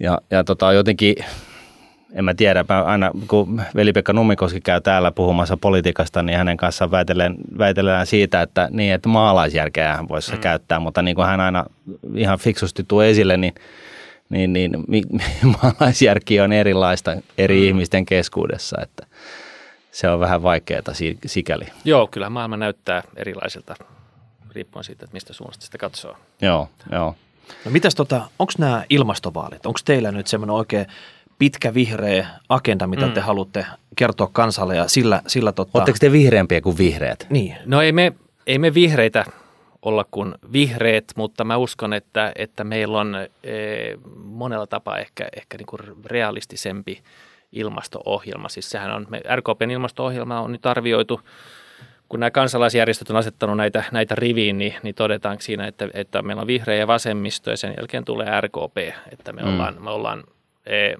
[0.00, 1.16] Ja, ja tota, jotenkin
[2.12, 6.90] en mä tiedä, mä aina kun Veli-Pekka Nummikoski käy täällä puhumassa politiikasta, niin hänen kanssaan
[6.90, 10.38] väitellään, väitellään siitä, että, niin, että maalaisjärkeä hän voisi mm.
[10.38, 11.64] käyttää, mutta niin kuin hän aina
[12.14, 13.54] ihan fiksusti tuo esille, niin,
[14.28, 15.04] niin, niin
[15.62, 17.66] maalaisjärki on erilaista eri mm.
[17.66, 19.06] ihmisten keskuudessa, että
[19.92, 20.82] se on vähän vaikeaa
[21.26, 21.64] sikäli.
[21.84, 23.76] Joo, kyllä maailma näyttää erilaisilta
[24.52, 26.16] riippuen siitä, että mistä suunnasta sitä katsoo.
[26.40, 27.14] Joo, joo.
[27.64, 30.86] No mitäs tota, onko nämä ilmastovaalit, onko teillä nyt semmoinen oikein
[31.38, 33.12] pitkä vihreä agenda, mitä mm.
[33.12, 35.70] te haluatte kertoa kansalle ja sillä, sillä tota...
[35.74, 37.26] Oletteko te vihreämpiä kuin vihreät?
[37.30, 37.56] Niin.
[37.66, 38.12] No ei me,
[38.46, 39.24] ei me vihreitä
[39.82, 43.52] olla kuin vihreät, mutta mä uskon, että, että meillä on e,
[44.16, 47.02] monella tapaa ehkä, ehkä niin kuin realistisempi
[47.52, 48.48] ilmasto-ohjelma.
[48.48, 51.20] Siis sehän on, me, RKPn ilmasto-ohjelma on nyt arvioitu,
[52.08, 56.40] kun nämä kansalaisjärjestöt on asettanut näitä, näitä riviin, niin, niin todetaan siinä, että, että meillä
[56.40, 58.78] on vihreä ja vasemmisto ja sen jälkeen tulee RKP,
[59.12, 59.48] että me mm.
[59.48, 60.24] ollaan, me ollaan
[60.66, 60.94] e,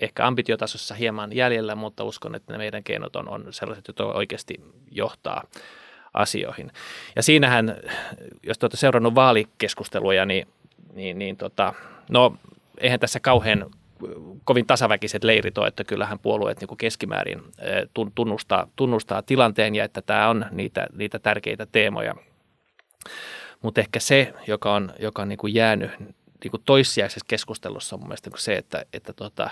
[0.00, 4.54] ehkä ambitiotasossa hieman jäljellä, mutta uskon, että ne meidän keinot on, on sellaiset, jotka oikeasti
[4.90, 5.42] johtaa
[6.14, 6.72] asioihin.
[7.16, 7.76] Ja siinähän,
[8.42, 10.48] jos olette seurannut vaalikeskusteluja, niin,
[10.94, 11.74] niin, niin tota,
[12.10, 12.36] no
[12.78, 13.70] eihän tässä kauhean
[14.44, 17.42] kovin tasaväkiset leirit ole, että kyllähän puolueet niin kuin keskimäärin
[18.14, 22.14] tunnustaa, tunnustaa tilanteen ja että tämä on niitä, niitä tärkeitä teemoja.
[23.62, 25.90] Mutta ehkä se, joka on, joka on niin kuin jäänyt
[26.44, 29.50] niin kuin toissijaisessa keskustelussa on mun mielestä se, että, että tota,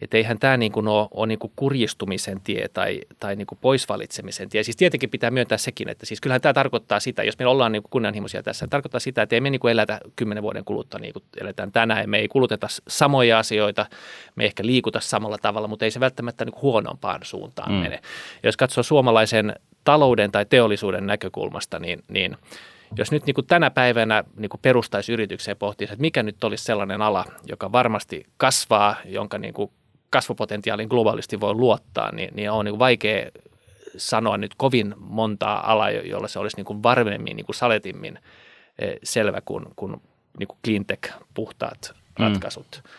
[0.00, 3.58] että eihän tämä niin kuin ole, ole niin kuin kurjistumisen tie tai, tai niin kuin
[3.60, 4.62] poisvalitsemisen tie.
[4.62, 7.82] Siis tietenkin pitää myöntää sekin, että siis kyllähän tämä tarkoittaa sitä, jos me ollaan niin
[7.82, 11.12] kuin kunnianhimoisia tässä, tarkoittaa sitä, että ei me niin kuin elätä kymmenen vuoden kuluttua niin
[11.12, 12.10] kuin eletään tänään.
[12.10, 13.86] Me ei kuluteta samoja asioita,
[14.36, 17.78] me ehkä liikuta samalla tavalla, mutta ei se välttämättä niin kuin huonompaan suuntaan mm.
[17.78, 18.00] mene.
[18.42, 19.54] Ja jos katsoo suomalaisen
[19.84, 22.36] talouden tai teollisuuden näkökulmasta, niin, niin
[22.96, 26.44] jos nyt niin kuin tänä päivänä niin kuin perustaisi yritykseen ja pohtisi, että mikä nyt
[26.44, 29.70] olisi sellainen ala, joka varmasti kasvaa, jonka niin kuin
[30.14, 33.30] kasvupotentiaalin globaalisti voi luottaa, niin, niin on niin vaikea
[33.96, 38.18] sanoa nyt kovin montaa alaa, jolla se olisi niin kuin varmemmin, niin kuin saletimmin
[38.78, 39.92] eh, selvä kuin, kuin,
[40.38, 42.24] niin kuin cleantech, puhtaat mm.
[42.24, 42.82] ratkaisut.
[42.84, 42.90] Mm.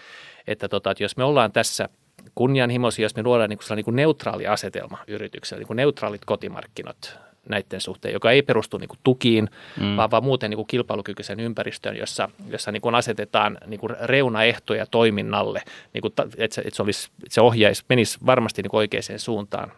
[0.47, 1.89] Että, tota, että jos me ollaan tässä
[2.35, 7.19] kunnianhimoisia, jos me luodaan niin kuin, niin kuin neutraali asetelma yritykselle, niin kuin neutraalit kotimarkkinat
[7.49, 9.97] näiden suhteen, joka ei perustu niin kuin tukiin, mm.
[9.97, 14.85] vaan, vaan muuten niin kuin kilpailukykyisen ympäristöön, jossa, jossa niin kuin asetetaan niin kuin reunaehtoja
[14.85, 15.61] toiminnalle,
[15.93, 19.03] niin kuin, että, se, että se, olisi, että se ohjaisi, menisi varmasti niin kuin oikeaan
[19.17, 19.71] suuntaan.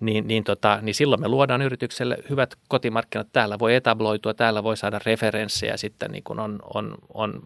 [0.00, 3.28] Niin, niin, tota, niin silloin me luodaan yritykselle hyvät kotimarkkinat.
[3.32, 7.42] Täällä voi etabloitua, täällä voi saada referenssejä, sitten niin kuin on, on, on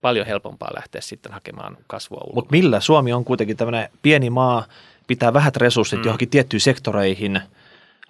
[0.00, 2.34] paljon helpompaa lähteä sitten hakemaan kasvua ulkoa.
[2.34, 2.80] Mutta millä?
[2.80, 4.64] Suomi on kuitenkin tämmöinen pieni maa,
[5.06, 6.04] pitää vähät resurssit mm.
[6.04, 7.40] johonkin tiettyihin sektoreihin–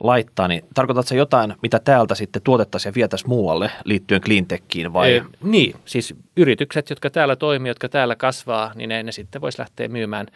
[0.01, 5.13] laittaa, niin tarkoitatko se jotain, mitä täältä sitten tuotettaisiin ja vietäisiin muualle liittyen cleantechiin vai?
[5.13, 9.59] Ei, niin, siis yritykset, jotka täällä toimii, jotka täällä kasvaa, niin ne, ne sitten voisi
[9.59, 10.27] lähteä myymään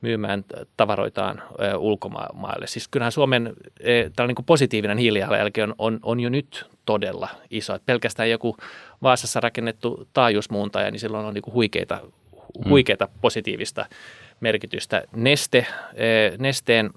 [0.00, 0.44] myymään
[0.76, 1.42] tavaroitaan
[1.78, 2.66] ulkomaille.
[2.66, 7.74] Siis kyllähän Suomen e, tällainen niin positiivinen hiilijalanjälki on, on, on jo nyt todella iso.
[7.74, 8.56] Et pelkästään joku
[9.02, 12.00] Vaasassa rakennettu taajuusmuuntaja, niin silloin on niin kuin huikeita,
[12.68, 13.12] huikeita mm.
[13.20, 13.86] positiivista
[14.40, 15.02] merkitystä.
[15.16, 16.06] Neste, e,
[16.38, 16.90] nesteen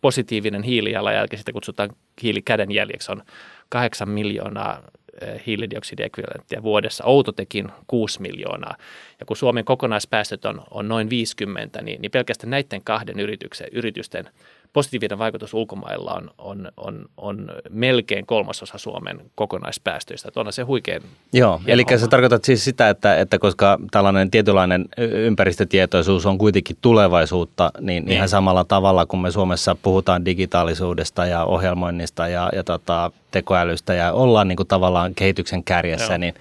[0.00, 1.90] positiivinen hiilijalanjälki, sitä kutsutaan
[2.22, 3.22] hiilikädenjäljeksi, on
[3.68, 4.82] 8 miljoonaa
[5.20, 8.76] e, hiilidioksidiekvivalenttia vuodessa, Outotekin 6 miljoonaa.
[9.20, 14.28] Ja kun Suomen kokonaispäästöt on, on noin 50, niin, niin pelkästään näiden kahden yrityksen, yritysten
[14.72, 20.28] positiivinen vaikutus ulkomailla on, on, on, on melkein kolmasosa Suomen kokonaispäästöistä.
[20.28, 24.84] Että onhan se huikein Joo, eli sä tarkoitat siis sitä, että, että koska tällainen tietynlainen
[24.98, 28.16] ympäristötietoisuus on kuitenkin tulevaisuutta, niin, niin.
[28.16, 34.12] ihan samalla tavalla kuin me Suomessa puhutaan digitaalisuudesta ja ohjelmoinnista ja, ja tota, tekoälystä ja
[34.12, 36.18] ollaan niin kuin tavallaan kehityksen kärjessä, Joo.
[36.18, 36.34] niin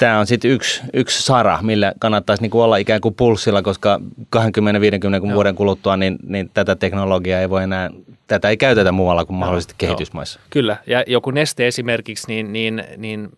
[0.00, 4.00] tämä on sitten yksi, yksi sara, millä kannattaisi niin kuin olla ikään kuin pulssilla, koska
[4.36, 7.90] 20-50 vuoden kuluttua niin, niin tätä teknologiaa ei voi enää,
[8.26, 9.78] tätä ei käytetä muualla kuin mahdollisesti Joo.
[9.78, 10.40] kehitysmaissa.
[10.50, 13.28] Kyllä, ja joku neste esimerkiksi, niin, niin, niin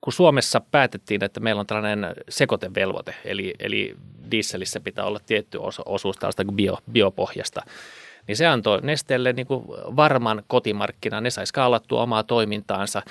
[0.00, 3.96] kun Suomessa päätettiin, että meillä on tällainen sekoitevelvoite, eli, eli
[4.30, 7.62] dieselissä pitää olla tietty osuus tällaista bio, biopohjasta,
[8.28, 9.64] niin se antoi Nesteelle niin kuin
[9.96, 13.02] varman kotimarkkinan, ne sai skaalattua omaa toimintaansa.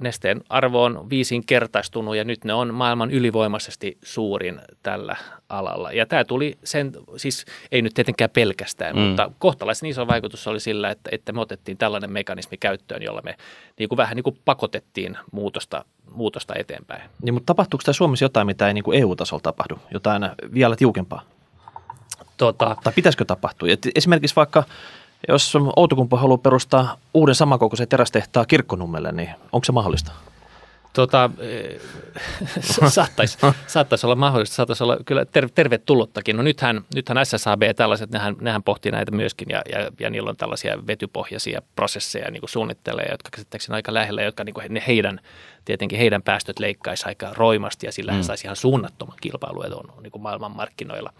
[0.00, 5.16] Nesteen arvo on viisinkertaistunut ja nyt ne on maailman ylivoimaisesti suurin tällä
[5.48, 5.92] alalla.
[5.92, 9.02] Ja tämä tuli sen, siis ei nyt tietenkään pelkästään, mm.
[9.02, 13.36] mutta kohtalaisen iso vaikutus oli sillä, että, että me otettiin tällainen mekanismi käyttöön, jolla me
[13.78, 17.02] niin kuin vähän niin kuin pakotettiin muutosta, muutosta eteenpäin.
[17.22, 19.78] Niin, mutta tapahtuuko tämä Suomessa jotain, mitä ei niin kuin EU-tasolla tapahdu?
[19.90, 21.22] Jotain vielä tiukempaa?
[22.36, 23.68] Tota, tai pitäisikö tapahtua?
[23.70, 24.64] Et esimerkiksi vaikka
[25.28, 30.12] jos Outokumpu haluaa perustaa uuden samankokoisen terästehtaan kirkkonummelle, niin onko se mahdollista?
[30.96, 31.30] Tota,
[32.88, 36.36] saattaisi, saattaisi olla mahdollista, saattaisi olla kyllä ter, tervetulottakin.
[36.36, 40.30] No nythän, nythän SSAB ja tällaiset, nehän, nehän pohtii näitä myöskin ja, ja, ja niillä
[40.30, 44.82] on tällaisia vetypohjaisia prosesseja niin kuin suunnittelee, jotka käsittääkseni aika lähellä, jotka niin kuin ne
[44.86, 45.20] heidän,
[45.64, 48.22] tietenkin heidän päästöt leikkaisi aika roimasti ja sillä mm.
[48.22, 51.12] saisi ihan suunnattoman kilpailuedun niin kuin maailmanmarkkinoilla.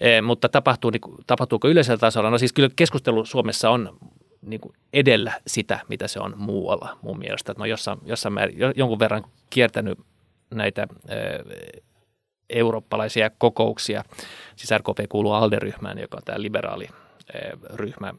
[0.00, 2.30] E, mutta tapahtuu, niin, tapahtuuko yleisellä tasolla?
[2.30, 3.98] No siis kyllä keskustelu Suomessa on
[4.42, 7.52] niin kuin edellä sitä, mitä se on muualla mun mielestä.
[7.52, 9.98] Että mä jossain, jossain määrin, jonkun verran kiertänyt
[10.54, 11.16] näitä e,
[12.50, 14.04] eurooppalaisia kokouksia.
[14.56, 16.88] Siis RKP kuuluu ALDE-ryhmään, joka on tämä liberaali
[17.34, 17.38] e,
[17.74, 18.14] ryhmä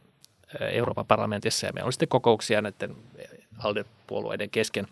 [0.60, 2.96] Euroopan parlamentissa ja meillä on sitten kokouksia näiden
[3.60, 4.88] ALDE-puolueiden kesken.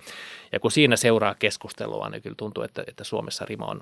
[0.52, 3.82] Ja kun siinä seuraa keskustelua, niin kyllä tuntuu, että, että Suomessa rima on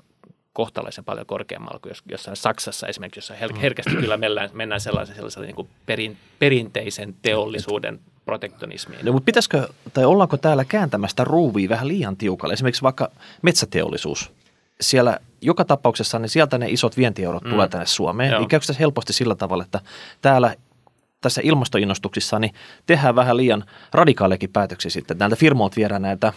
[0.52, 3.60] kohtalaisen paljon korkeammalla kuin jossain Saksassa esimerkiksi, jossa mm.
[3.60, 9.06] herkästi kyllä mennään, mennään sellaisen, sellaisen niin kuin perin, perinteisen teollisuuden protektionismiin.
[9.06, 12.52] No, mutta pitäisikö, tai ollaanko täällä kääntämästä ruuvia vähän liian tiukalle?
[12.54, 13.10] Esimerkiksi vaikka
[13.42, 14.32] metsäteollisuus.
[14.80, 17.50] Siellä joka tapauksessa niin sieltä ne isot vientieurot mm.
[17.50, 18.30] tulee tänne Suomeen.
[18.30, 18.40] Joo.
[18.40, 19.80] Niin käykö tässä helposti sillä tavalla, että
[20.22, 20.54] täällä
[21.20, 22.54] tässä ilmastoinnostuksissa niin
[22.86, 25.18] tehdään vähän liian radikaalekin päätöksiä sitten.
[25.18, 26.32] Näiltä firmoilta viedään näitä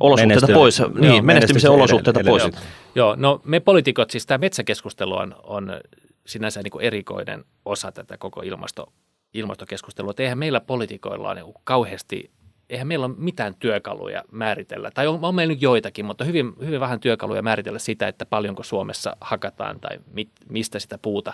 [0.00, 2.42] olosuhteita pois, niin, joo, menestymisen olosuhteita pois.
[2.42, 2.52] Joo.
[2.94, 5.80] joo, no me poliitikot, siis tämä metsäkeskustelu on, on
[6.26, 8.92] sinänsä niin kuin erikoinen osa tätä koko ilmasto,
[9.34, 10.10] ilmastokeskustelua.
[10.10, 12.30] Et eihän meillä poliitikoilla ole niin kauheasti,
[12.70, 16.80] eihän meillä ole mitään työkaluja määritellä, tai on, on meillä nyt joitakin, mutta hyvin, hyvin
[16.80, 21.32] vähän työkaluja määritellä sitä, että paljonko Suomessa hakataan tai mit, mistä sitä puuta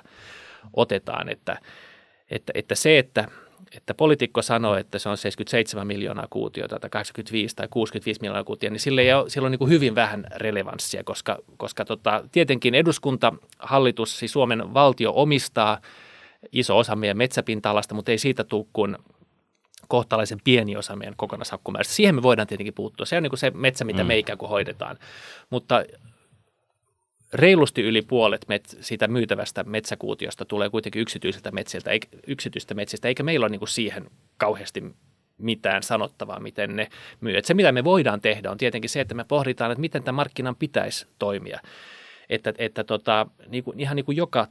[0.73, 1.29] otetaan.
[1.29, 1.59] Että,
[2.31, 3.29] että, että se, että
[3.77, 8.73] että poliitikko sanoo, että se on 77 miljoonaa kuutiota tai 85 tai 65 miljoonaa kuutiota,
[8.73, 12.75] niin sille ei ole, sillä on niin kuin hyvin vähän relevanssia, koska, koska tota, tietenkin
[12.75, 15.81] eduskunta, hallitus, siis Suomen valtio omistaa
[16.53, 18.97] iso osa meidän metsäpinta-alasta, mutta ei siitä tule kuin
[19.89, 21.95] kohtalaisen pieni osa meidän kokonaishakkumäärästä.
[21.95, 23.07] Siihen me voidaan tietenkin puuttua.
[23.07, 24.07] Se on niin kuin se metsä, mitä mm.
[24.07, 24.99] me ikään kuin hoidetaan.
[25.51, 25.85] Mutta
[27.35, 33.23] reilusti yli puolet met, siitä myytävästä metsäkuutiosta tulee kuitenkin yksityisiltä metsiltä, eikä, yksityistä metsistä, eikä
[33.23, 34.83] meillä ole niin kuin siihen kauheasti
[35.39, 36.89] mitään sanottavaa, miten ne
[37.21, 37.37] myy.
[37.37, 40.15] Et se, mitä me voidaan tehdä, on tietenkin se, että me pohditaan, että miten tämän
[40.15, 41.61] markkinan pitäisi toimia.
[42.29, 44.49] Että, että tota, niin kuin, ihan niin kuin joka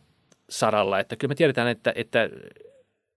[0.50, 2.30] saralla, että kyllä me tiedetään, että, että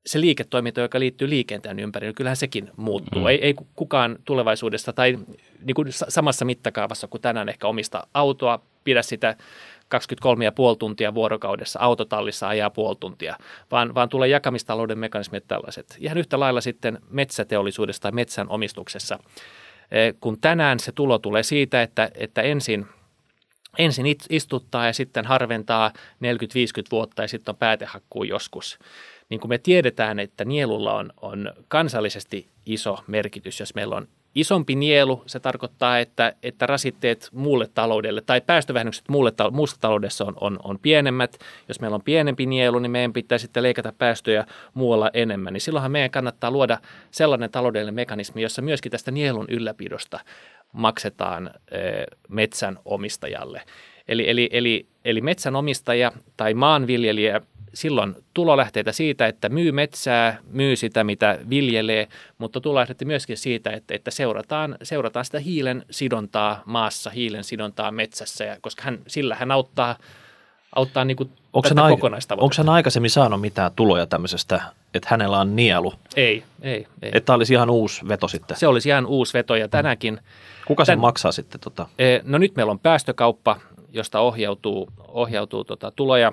[0.07, 3.21] se liiketoiminta, joka liittyy liikenteen ympärille, kyllähän sekin muuttuu.
[3.21, 3.27] Mm.
[3.27, 5.19] Ei, ei kukaan tulevaisuudesta tai
[5.65, 9.37] niin kuin samassa mittakaavassa kuin tänään ehkä omista autoa, pidä sitä
[9.95, 13.37] 23,5 tuntia vuorokaudessa autotallissa ajaa puoli tuntia,
[13.71, 15.97] vaan, vaan tulee jakamistalouden mekanismit tällaiset.
[16.01, 19.19] Ihan yhtä lailla sitten metsäteollisuudessa tai metsän omistuksessa.
[19.91, 22.87] E, kun tänään se tulo tulee siitä, että, että ensin
[23.79, 25.99] ensin istuttaa ja sitten harventaa 40-50
[26.91, 28.79] vuotta ja sitten on päätehakkuu joskus.
[29.29, 34.75] Niin kuin me tiedetään, että nielulla on, on kansallisesti iso merkitys, jos meillä on isompi
[34.75, 40.59] nielu, se tarkoittaa, että, että rasitteet muulle taloudelle tai päästövähennykset muulle, muussa taloudessa on, on,
[40.65, 41.39] on pienemmät.
[41.69, 45.53] Jos meillä on pienempi nielu, niin meidän pitää sitten leikata päästöjä muualla enemmän.
[45.53, 46.79] Niin silloinhan meidän kannattaa luoda
[47.11, 50.21] sellainen taloudellinen mekanismi, jossa myöskin tästä nielun ylläpidosta
[50.73, 51.81] maksetaan e,
[52.29, 53.63] metsän omistajalle.
[54.09, 57.41] Eli, eli, eli, eli metsänomistaja tai maanviljelijä
[57.77, 62.09] silloin tulolähteitä siitä, että myy metsää, myy sitä, mitä viljelee,
[62.39, 68.45] mutta tulolähteitä myöskin siitä, että, että seurataan, seurataan sitä hiilen sidontaa maassa, hiilen sidontaa metsässä,
[68.45, 69.97] ja koska hän, sillä hän auttaa,
[70.77, 72.45] auttaa niin kuin Onko tätä hän, kokonaistavoitetta.
[72.63, 74.63] onko hän aikaisemmin saanut mitään tuloja tämmöisestä,
[74.95, 75.95] että hänellä on nielu?
[76.17, 77.11] Ei, ei, ei.
[77.13, 78.57] Että tämä olisi ihan uusi veto sitten.
[78.57, 80.21] Se olisi ihan uusi veto ja tänäkin,
[80.67, 81.61] Kuka sen tän- maksaa sitten?
[81.61, 81.87] Tota?
[81.99, 83.57] eh, no nyt meillä on päästökauppa,
[83.93, 86.33] josta ohjautuu, ohjautuu tota tuloja,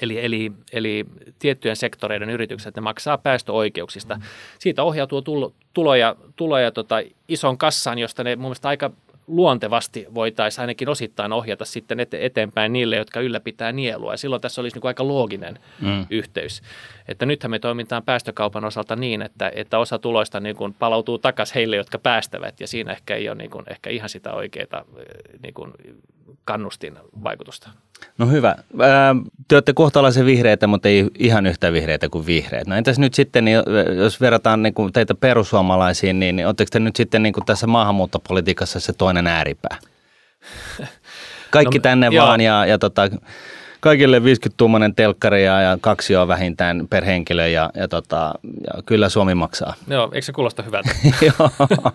[0.00, 1.04] eli, eli, eli
[1.38, 4.20] tiettyjen sektoreiden yritykset, ne maksaa päästöoikeuksista.
[4.58, 6.96] Siitä ohjautuu tulo, tuloja, tuloja tota
[7.28, 8.90] ison kassaan, josta ne mun mielestä aika
[9.26, 14.12] luontevasti voitaisiin ainakin osittain ohjata sitten ete- eteenpäin niille, jotka ylläpitää nielua.
[14.12, 16.06] Ja silloin tässä olisi niin kuin aika looginen mm.
[16.10, 16.62] yhteys.
[17.08, 21.54] Että nythän me toimitaan päästökaupan osalta niin, että, että osa tuloista niin kuin palautuu takaisin
[21.54, 22.60] heille, jotka päästävät.
[22.60, 24.84] Ja siinä ehkä ei ole niin kuin, ehkä ihan sitä oikeaa
[25.42, 25.72] niin kuin
[26.44, 27.70] kannustin vaikutusta.
[28.18, 28.56] No hyvä.
[29.48, 32.66] Te olette kohtalaisen vihreitä, mutta ei ihan yhtä vihreitä kuin vihreät.
[32.66, 33.58] No entäs nyt sitten, niin
[33.96, 38.80] jos verrataan niin kuin teitä perussuomalaisiin, niin oletteko te nyt sitten niin kuin tässä maahanmuuttopolitiikassa
[38.80, 39.78] se toinen ääripää?
[41.50, 42.26] Kaikki no, tänne joo.
[42.26, 43.10] vaan ja, ja tota,
[43.80, 49.08] kaikille 50-tuumainen telkkari ja, ja kaksi on vähintään per henkilö ja, ja, tota, ja kyllä
[49.08, 49.74] Suomi maksaa.
[49.88, 50.90] Joo, eikö se kuulosta hyvältä?
[51.38, 51.50] Joo.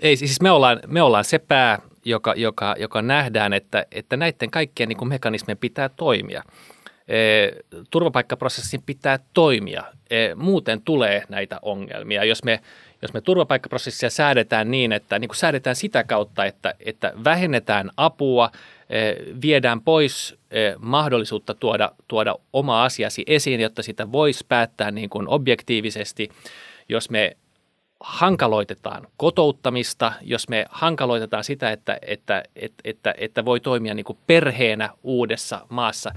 [0.00, 1.78] Ei, siis me ollaan, me ollaan se pää,
[2.10, 6.42] joka, joka, joka nähdään, että, että näiden kaikkien niin kuin mekanismien pitää toimia.
[7.08, 7.48] E,
[7.90, 9.84] turvapaikkaprosessin pitää toimia.
[10.10, 12.24] E, muuten tulee näitä ongelmia.
[12.24, 12.60] Jos me,
[13.02, 18.50] jos me turvapaikkaprosessia säädetään niin, että niin kuin säädetään sitä kautta, että, että vähennetään apua,
[18.90, 19.00] e,
[19.42, 25.28] viedään pois e, mahdollisuutta tuoda, tuoda oma asiasi esiin, jotta sitä voisi päättää niin kuin
[25.28, 26.28] objektiivisesti,
[26.88, 27.36] jos me
[28.00, 34.18] hankaloitetaan kotouttamista, jos me hankaloitetaan sitä, että, että, että, että, että voi toimia niin kuin
[34.26, 36.12] perheenä uudessa maassa,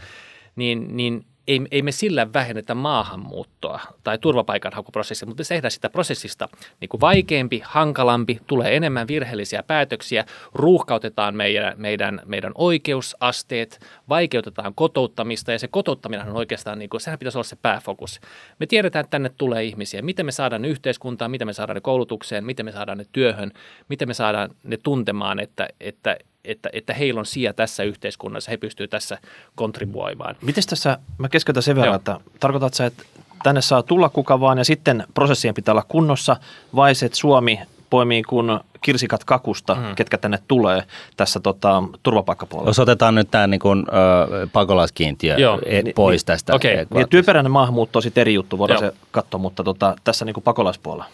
[0.56, 6.50] niin, niin ei, ei me sillä vähennetä maahanmuuttoa tai turvapaikanhakuprosessia, mutta se tehdään sitä prosessista
[6.82, 13.80] niin kuin vaikeampi, hankalampi, tulee enemmän virheellisiä päätöksiä, ruuhkautetaan meidän, meidän, meidän oikeusasteet,
[14.10, 18.20] vaikeutetaan kotouttamista ja se kotouttaminen on oikeastaan, niin kuin, sehän pitäisi olla se pääfokus.
[18.60, 21.82] Me tiedetään, että tänne tulee ihmisiä, miten me saadaan ne yhteiskuntaan, miten me saadaan ne
[21.82, 23.52] koulutukseen, miten me saadaan ne työhön,
[23.90, 28.58] miten me saadaan ne tuntemaan, että, että, että, että heillä on sija tässä yhteiskunnassa, he
[28.58, 29.18] pystyvät tässä
[29.56, 30.36] kontribuoimaan.
[30.42, 31.96] Miten tässä, mä keskeytän sen verran, Joo.
[31.96, 33.04] että tarkoitat sä, että
[33.44, 36.36] tänne saa tulla kuka vaan ja sitten prosessien pitää olla kunnossa,
[36.76, 39.96] vai se, että Suomi poimii kuin kirsikat kakusta, mm.
[39.96, 40.84] ketkä tänne tulee
[41.18, 42.70] tässä tota, turvapaikkapuolella?
[42.70, 45.60] Jos otetaan nyt tämä niin ö, pakolaiskiintiö Joo.
[45.66, 46.56] e- pois ni- tästä.
[46.56, 46.72] okei.
[46.72, 46.98] ekvaatiosta.
[46.98, 48.92] Niin, työperäinen maahanmuutto on sitten eri juttu, voidaan Joo.
[48.92, 51.06] se katsoa, mutta tota, tässä niin kuin pakolaispuolella.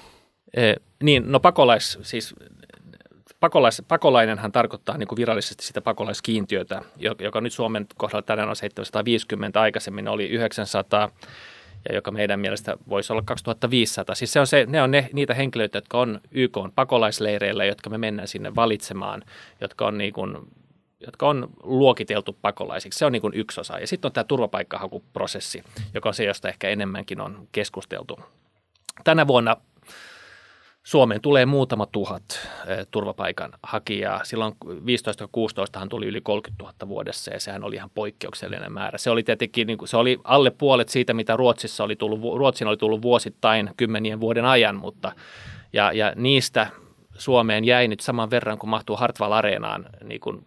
[0.53, 2.35] Eh, niin, no pakolais, siis
[3.39, 8.55] pakolais, pakolainenhan tarkoittaa niin kuin virallisesti sitä pakolaiskiintiötä, jo- joka nyt Suomen kohdalla tänään on
[8.55, 11.11] 750, aikaisemmin oli 900
[11.89, 14.15] ja joka meidän mielestä voisi olla 2500.
[14.15, 17.89] Siis se on se, ne on ne, niitä henkilöitä, jotka on YK on pakolaisleireillä, jotka
[17.89, 19.23] me mennään sinne valitsemaan,
[19.61, 20.37] jotka on niin kuin
[21.05, 22.99] jotka on luokiteltu pakolaisiksi.
[22.99, 23.79] Se on niin kuin yksi osa.
[23.79, 28.19] Ja sitten on tämä turvapaikkahakuprosessi, joka on se, josta ehkä enemmänkin on keskusteltu.
[29.03, 29.57] Tänä vuonna
[30.83, 32.23] Suomeen tulee muutama tuhat
[32.67, 34.23] eh, turvapaikanhakijaa.
[34.23, 38.97] Silloin 15-16 tuli yli 30 000 vuodessa ja sehän oli ihan poikkeuksellinen määrä.
[38.97, 42.67] Se oli tietenkin niin kuin, se oli alle puolet siitä, mitä Ruotsissa oli tullut, Ruotsin
[42.67, 45.11] oli tullut vuosittain kymmenien vuoden ajan, mutta
[45.73, 46.67] ja, ja niistä
[47.17, 50.45] Suomeen jäi nyt saman verran, kun mahtuu Hartwall Areenaan niin kuin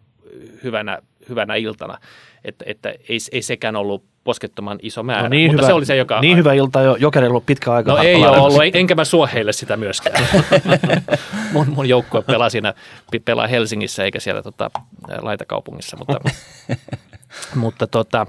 [0.65, 1.99] hyvänä, hyvänä iltana.
[2.45, 5.87] Että, että ei, ei sekään ollut poskettoman iso määrä, No niin mutta hyvä, se oli
[5.87, 6.21] se, joka...
[6.21, 7.93] niin hyvä ilta jo, Jokerilla ollut pitkä aika.
[7.93, 10.27] No ei ole ollut, enkä mä suo heille sitä myöskään.
[11.53, 12.75] mun, mun joukkue pelaa siinä,
[13.25, 14.71] pelaa Helsingissä eikä siellä tota,
[15.21, 16.21] laitakaupungissa, mutta,
[17.55, 18.27] mutta tota,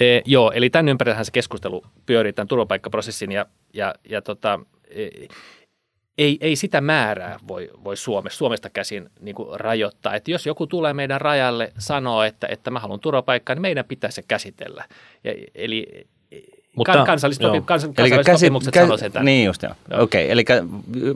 [0.00, 5.08] e, joo, eli tämän ympärillähän se keskustelu pyörii tämän turvapaikkaprosessin ja, ja, ja tota, e,
[6.18, 10.14] ei, ei sitä määrää voi, voi Suomessa, Suomesta käsin niin kuin rajoittaa.
[10.14, 14.10] Että jos joku tulee meidän rajalle sanoo, että, että mä haluan turvapaikkaa, niin meidän pitää
[14.10, 14.84] se käsitellä.
[15.24, 16.06] Ja, eli
[16.76, 17.54] Mutta- Mutta, kansalliset, joo.
[17.54, 19.24] sopi, kans, Eli kansalliset sopimukset sanoo sen tämän.
[19.24, 19.72] Niin just joo.
[19.90, 20.02] Joo.
[20.02, 20.44] Okei, eli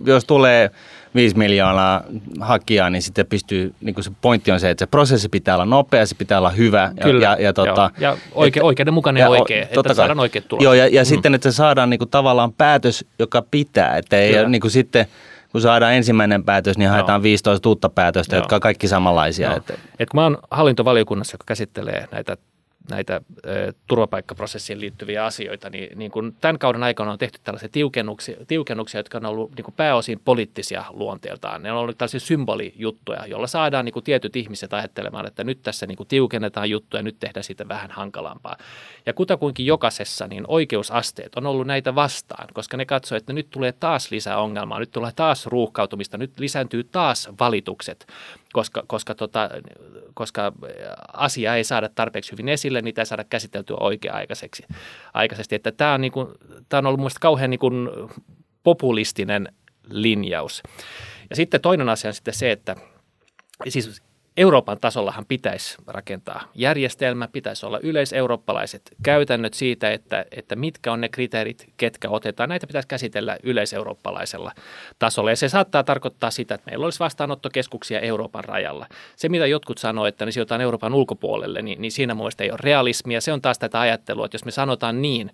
[0.07, 0.71] jos tulee
[1.15, 2.03] 5 miljoonaa
[2.41, 5.65] hakijaa, niin sitten pystyy, niin kuin se pointti on se, että se prosessi pitää olla
[5.65, 6.93] nopea, se pitää olla hyvä.
[7.03, 8.13] Kyllä, ja, ja, tota, joo.
[8.13, 9.97] ja oike, oikeudenmukainen ja oikea, että totta kai.
[9.97, 10.65] saadaan oikeat tulokset.
[10.65, 11.07] Joo, ja, ja mm.
[11.07, 13.97] sitten, että saadaan niin kuin, tavallaan päätös, joka pitää.
[13.97, 14.41] Että ei Kyllä.
[14.41, 15.07] ole, niin kuin, sitten,
[15.53, 18.41] kun saadaan ensimmäinen päätös, niin haetaan 15 uutta päätöstä, Joo.
[18.43, 19.49] jotka on kaikki samanlaisia.
[19.49, 19.57] Joo.
[19.57, 22.37] Että, Et kun mä oon hallintovaliokunnassa, joka käsittelee näitä,
[22.91, 23.21] näitä
[23.87, 29.19] turvapaikkaprosessiin liittyviä asioita, niin, niin kun tämän kauden aikana on tehty tällaisia tiukennuksia, tiukennuksia jotka
[29.19, 31.63] on ollut niin kuin pääosin poliittisia luonteeltaan.
[31.63, 35.87] Ne on ollut tällaisia symbolijuttuja, joilla saadaan niin kuin tietyt ihmiset ajattelemaan, että nyt tässä
[35.87, 38.57] niin kuin tiukennetaan juttuja, nyt tehdään siitä vähän hankalampaa.
[39.07, 43.73] Ja kutakuinkin jokaisessa niin oikeusasteet on ollut näitä vastaan, koska ne katsoo, että nyt tulee
[43.73, 48.07] taas lisää ongelmaa, nyt tulee taas ruuhkautumista, nyt lisääntyy taas valitukset,
[48.53, 49.51] koska, koska, tota,
[50.15, 50.53] koska
[51.13, 54.65] asia ei saada tarpeeksi hyvin esille, niitä ei saada käsiteltyä oikea-aikaiseksi.
[55.15, 55.55] Aikaisesti.
[55.55, 56.29] Että tämä, on niin kuin,
[56.69, 57.89] tämä on ollut mielestäni kauhean niin kuin
[58.63, 59.49] populistinen
[59.91, 60.63] linjaus.
[61.31, 62.77] Ja sitten toinen asia on sitten se, että
[63.69, 64.03] siis
[64.37, 71.09] Euroopan tasollahan pitäisi rakentaa järjestelmä, pitäisi olla yleiseurooppalaiset käytännöt siitä, että, että mitkä on ne
[71.09, 72.49] kriteerit, ketkä otetaan.
[72.49, 74.53] Näitä pitäisi käsitellä yleiseurooppalaisella
[74.99, 75.31] tasolla.
[75.31, 78.87] Ja se saattaa tarkoittaa sitä, että meillä olisi vastaanottokeskuksia Euroopan rajalla.
[79.17, 82.59] Se, mitä jotkut sanoo, että ne sijoitetaan Euroopan ulkopuolelle, niin, niin siinä mun ei ole
[82.63, 83.21] realismia.
[83.21, 85.31] Se on taas tätä ajattelua, että jos me sanotaan niin,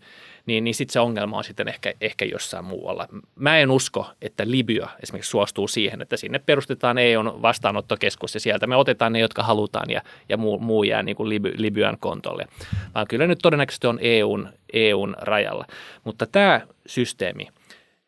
[0.48, 3.08] niin, niin sitten se ongelma on sitten ehkä, ehkä jossain muualla.
[3.34, 8.66] Mä en usko, että Libya esimerkiksi suostuu siihen, että sinne perustetaan EUn vastaanottokeskus ja sieltä
[8.66, 12.46] me otetaan ne, jotka halutaan ja, ja muu, muu jää niin kuin Liby, Libyan kontolle.
[12.94, 15.66] Vaan kyllä nyt todennäköisesti on EUn, EUn rajalla.
[16.04, 17.48] Mutta tämä systeemi,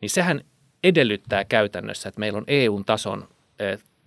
[0.01, 0.41] niin sehän
[0.85, 3.29] edellyttää käytännössä, että meillä on EUn tason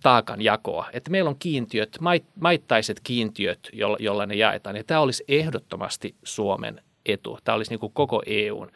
[0.02, 0.86] taakan jakoa.
[0.92, 1.98] Että meillä on kiintiöt,
[2.40, 4.76] maittaiset kiintiöt, jolla, jolla ne jaetaan.
[4.76, 7.38] Ja tämä olisi ehdottomasti Suomen etu.
[7.44, 8.70] Tämä olisi niin kuin koko EUn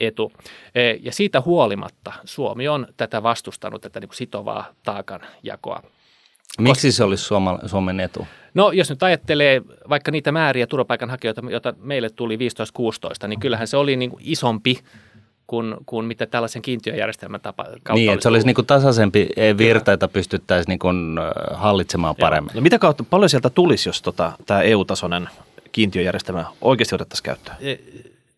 [0.00, 0.32] etu.
[0.74, 5.82] E, ja siitä huolimatta Suomi on tätä vastustanut, tätä niin kuin sitovaa taakanjakoa.
[6.58, 7.24] Miksi se olisi
[7.66, 8.26] Suomen etu?
[8.54, 12.36] No jos nyt ajattelee vaikka niitä määriä turvapaikanhakijoita, joita meille tuli
[13.24, 14.78] 15-16, niin kyllähän se oli niin kuin isompi
[15.46, 19.90] kuin, kuin mitä tällaisen kiintiöjärjestelmän tapa, kautta Niin, että se olisi niin kuin tasaisempi virta,
[19.90, 21.20] jota pystyttäisiin niin kuin
[21.54, 22.52] hallitsemaan paremmin.
[22.54, 25.28] No mitä kautta, paljon sieltä tulisi, jos tota, tämä EU-tasoinen
[25.72, 27.56] kiintiöjärjestelmä oikeasti otettaisiin käyttöön?
[27.60, 27.76] E,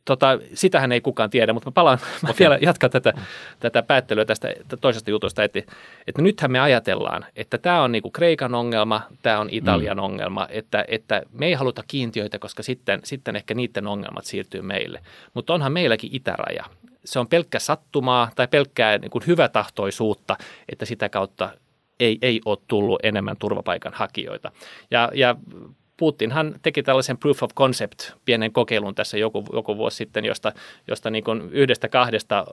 [0.04, 2.38] tota, sitähän ei kukaan tiedä, mutta mä palaan, mä okay.
[2.38, 3.12] vielä jatkan tätä,
[3.60, 4.48] tätä päättelyä tästä
[4.80, 5.58] toisesta jutusta, että,
[6.06, 10.02] että nythän me ajatellaan, että tämä on niinku Kreikan ongelma, tämä on Italian mm.
[10.02, 15.00] ongelma, että, että me ei haluta kiintiöitä, koska sitten, sitten ehkä niiden ongelmat siirtyy meille.
[15.34, 16.64] Mutta onhan meilläkin itäraja.
[17.04, 20.36] Se on pelkkä sattumaa tai pelkkää niin kuin hyvätahtoisuutta,
[20.68, 21.50] että sitä kautta
[22.00, 24.52] ei, ei ole tullut enemmän turvapaikanhakijoita.
[24.90, 25.36] Ja, ja
[25.96, 30.52] Putinhan teki tällaisen proof of concept pienen kokeilun tässä joku, joku vuosi sitten, josta,
[30.88, 32.44] josta niin kuin yhdestä kahdesta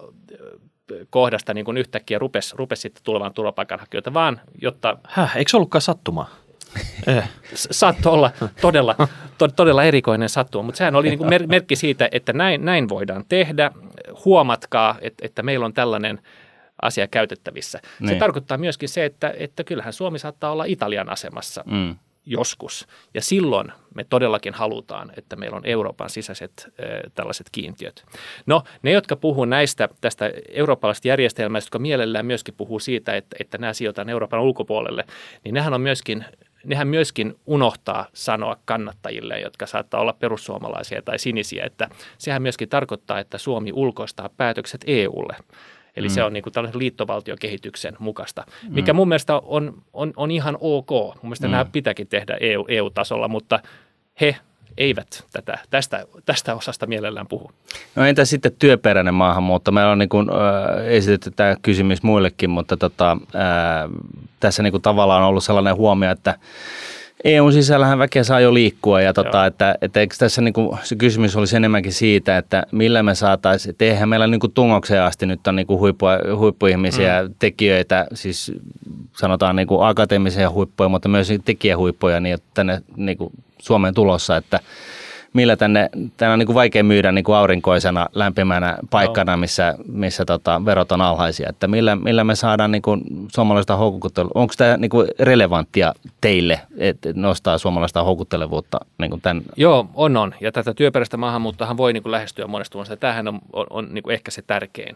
[1.09, 4.97] kohdasta niin kuin yhtäkkiä rupesi, rupesi sitten tulevan turvapaikanhakijoita, vaan jotta...
[5.07, 6.29] Häh, eikö se ollutkaan sattumaa?
[7.07, 7.29] Eh.
[7.53, 8.31] Saattoi olla
[8.61, 8.95] todella,
[9.37, 12.89] to, todella erikoinen sattuma, mutta sehän oli niin kuin mer- merkki siitä, että näin, näin
[12.89, 13.71] voidaan tehdä.
[14.25, 16.21] Huomatkaa, että, että meillä on tällainen
[16.81, 17.79] asia käytettävissä.
[17.99, 18.09] Niin.
[18.09, 21.63] Se tarkoittaa myöskin se, että, että kyllähän Suomi saattaa olla Italian asemassa.
[21.65, 21.95] Mm
[22.31, 22.87] joskus.
[23.13, 28.05] Ja silloin me todellakin halutaan, että meillä on Euroopan sisäiset äh, tällaiset kiintiöt.
[28.45, 33.57] No, ne, jotka puhuu näistä, tästä eurooppalaisesta järjestelmästä, jotka mielellään myöskin puhuu siitä, että, että
[33.57, 35.05] nämä sijoitetaan Euroopan ulkopuolelle,
[35.43, 36.25] niin nehän on myöskin
[36.63, 43.19] nehän myöskin unohtaa sanoa kannattajille, jotka saattaa olla perussuomalaisia tai sinisiä, että sehän myöskin tarkoittaa,
[43.19, 45.35] että Suomi ulkoistaa päätökset EUlle.
[45.95, 46.11] Eli mm.
[46.11, 48.95] se on niin kuin tällaisen liittovaltiokehityksen mukaista, mikä mm.
[48.95, 50.89] mun mielestä on, on, on ihan ok.
[50.91, 51.51] Mun mielestä mm.
[51.51, 53.59] nämä pitääkin tehdä EU, EU-tasolla, mutta
[54.21, 54.35] he
[54.77, 57.51] eivät tätä, tästä, tästä osasta mielellään puhu.
[57.95, 59.71] No entä sitten työperäinen maahanmuutto?
[59.71, 63.89] Meillä on niin kuin, äh, esitetty tämä kysymys muillekin, mutta tota, äh,
[64.39, 66.35] tässä niin kuin tavallaan on ollut sellainen huomio, että
[67.23, 70.95] EUn sisällähän väkeä saa jo liikkua ja tota, että, että eikö tässä niin kuin, se
[70.95, 75.25] kysymys olisi enemmänkin siitä, että millä me saataisiin, että eihän meillä niin kuin tungokseen asti
[75.25, 76.05] nyt on niin kuin huippu,
[76.35, 77.33] huippuihmisiä, mm.
[77.39, 78.51] tekijöitä, siis
[79.17, 84.59] sanotaan niin kuin akateemisia huippuja, mutta myös tekijähuippuja niin tänne niin kuin Suomeen tulossa, että
[85.33, 90.25] millä tänne, tänne on niin kuin vaikea myydä niin kuin aurinkoisena, lämpimänä paikkana, missä, missä
[90.25, 91.49] tota, verot on alhaisia.
[91.49, 93.01] Että millä, millä me saadaan niin kuin
[93.35, 99.43] suomalaista houkuttelua, onko tämä niin kuin relevanttia teille, että nostaa suomalaista houkuttelevuutta niin kuin tämän?
[99.57, 100.33] Joo, on on.
[100.41, 102.97] Ja tätä työperäistä maahanmuuttahan voi niin kuin lähestyä monesta muodosta.
[102.97, 104.95] Tämähän on, on, on niin kuin ehkä se tärkein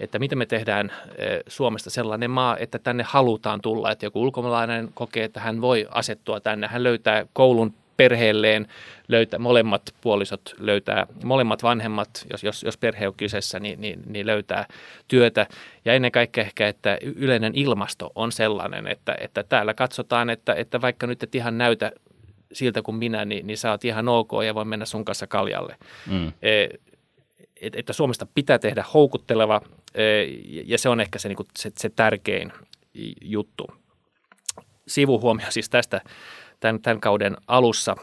[0.00, 4.88] että miten me tehdään eh, Suomesta sellainen maa, että tänne halutaan tulla, että joku ulkomaalainen
[4.94, 8.66] kokee, että hän voi asettua tänne, hän löytää koulun perheelleen
[9.08, 14.26] löytää, molemmat puolisot löytää, molemmat vanhemmat, jos, jos, jos perhe on kyseessä, niin, niin, niin
[14.26, 14.66] löytää
[15.08, 15.46] työtä.
[15.84, 20.80] Ja ennen kaikkea ehkä, että yleinen ilmasto on sellainen, että, että täällä katsotaan, että, että
[20.80, 21.92] vaikka nyt et ihan näytä
[22.52, 25.76] siltä kuin minä, niin, niin sä oot ihan ok ja voi mennä sun kanssa kaljalle.
[26.06, 26.32] Mm.
[26.42, 26.68] E,
[27.60, 29.60] että Suomesta pitää tehdä houkutteleva
[29.94, 30.02] e,
[30.64, 32.52] ja se on ehkä se, niin kuin se, se tärkein
[33.22, 33.66] juttu.
[34.88, 36.00] Sivuhuomio siis tästä
[36.66, 37.96] tämän, tämän kauden alussa,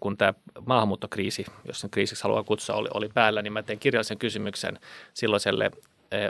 [0.00, 0.34] kun tämä
[0.66, 4.78] maahanmuuttokriisi, jos sen kriisiksi haluaa kutsua, oli, oli päällä, niin mä tein kirjallisen kysymyksen
[5.14, 5.70] silloiselle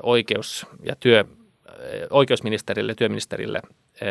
[0.02, 1.24] oikeus- ja työ,
[2.10, 3.62] oikeusministerille, työministerille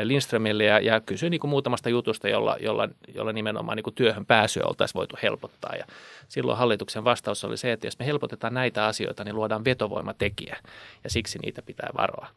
[0.04, 4.26] Lindströmille ja, ja kysyi niin kuin muutamasta jutusta, jolla, jolla, jolla nimenomaan niin kuin työhön
[4.26, 5.76] pääsyä oltaisiin voitu helpottaa.
[5.76, 5.86] Ja
[6.28, 10.58] silloin hallituksen vastaus oli se, että jos me helpotetaan näitä asioita, niin luodaan vetovoimatekijä
[11.04, 12.28] ja siksi niitä pitää varoa.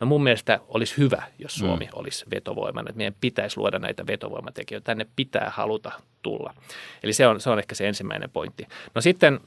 [0.00, 1.90] No mun mielestä olisi hyvä, jos Suomi mm.
[1.94, 4.84] olisi vetovoimainen, että meidän pitäisi luoda näitä vetovoimatekijöitä.
[4.84, 5.92] Tänne pitää haluta
[6.22, 6.54] tulla.
[7.02, 8.66] Eli se on, se on ehkä se ensimmäinen pointti.
[8.94, 9.40] No sitten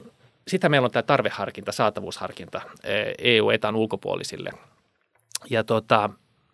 [0.48, 2.60] sitä meillä on tämä tarveharkinta, saatavuusharkinta
[3.18, 4.50] EU-etan ulkopuolisille.
[5.50, 6.10] Ja tota,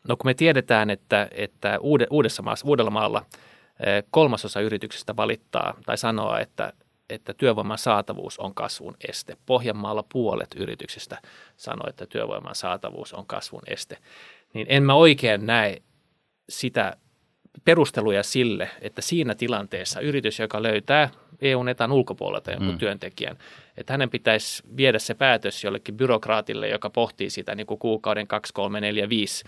[0.09, 1.79] no kun me tiedetään, että, että
[2.11, 3.27] uudessa maassa, Uudellamaalla
[4.11, 6.73] kolmasosa yrityksistä valittaa tai sanoo, että,
[7.11, 9.37] että työvoiman saatavuus on kasvun este.
[9.47, 11.19] Pohjanmaalla puolet yrityksistä
[11.57, 13.99] sanoo, että työvoiman saatavuus on kasvun este.
[14.55, 15.83] Niin en mä oikein näe
[16.49, 16.97] sitä
[17.65, 22.79] perusteluja sille, että siinä tilanteessa yritys, joka löytää EUn etan ulkopuolelta jonkun mm.
[22.79, 23.39] työntekijän,
[23.77, 28.53] että hänen pitäisi viedä se päätös jollekin byrokraatille, joka pohtii sitä niin kuin kuukauden 2,
[28.53, 29.45] 3, 4, 5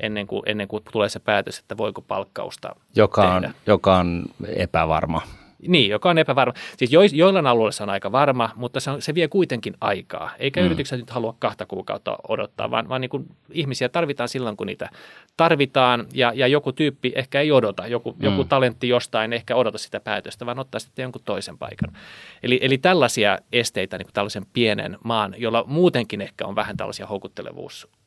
[0.00, 3.48] ennen kuin, ennen kuin tulee se päätös, että voiko palkkausta joka tehdä.
[3.48, 4.24] on, joka on
[4.56, 5.22] epävarma.
[5.68, 6.54] Niin, joka on epävarma.
[6.76, 10.30] Siis jo, joillain alueilla se on aika varma, mutta se, on, se vie kuitenkin aikaa.
[10.38, 10.66] Eikä mm.
[10.66, 14.90] yritykset nyt halua kahta kuukautta odottaa, vaan, vaan niin kuin ihmisiä tarvitaan silloin, kun niitä
[15.36, 16.06] tarvitaan.
[16.12, 18.24] Ja, ja joku tyyppi ehkä ei odota, joku, mm.
[18.24, 21.92] joku talentti jostain ehkä odota sitä päätöstä, vaan ottaa sitten jonkun toisen paikan.
[22.42, 27.06] Eli, eli tällaisia esteitä niin kuin tällaisen pienen maan, jolla muutenkin ehkä on vähän tällaisia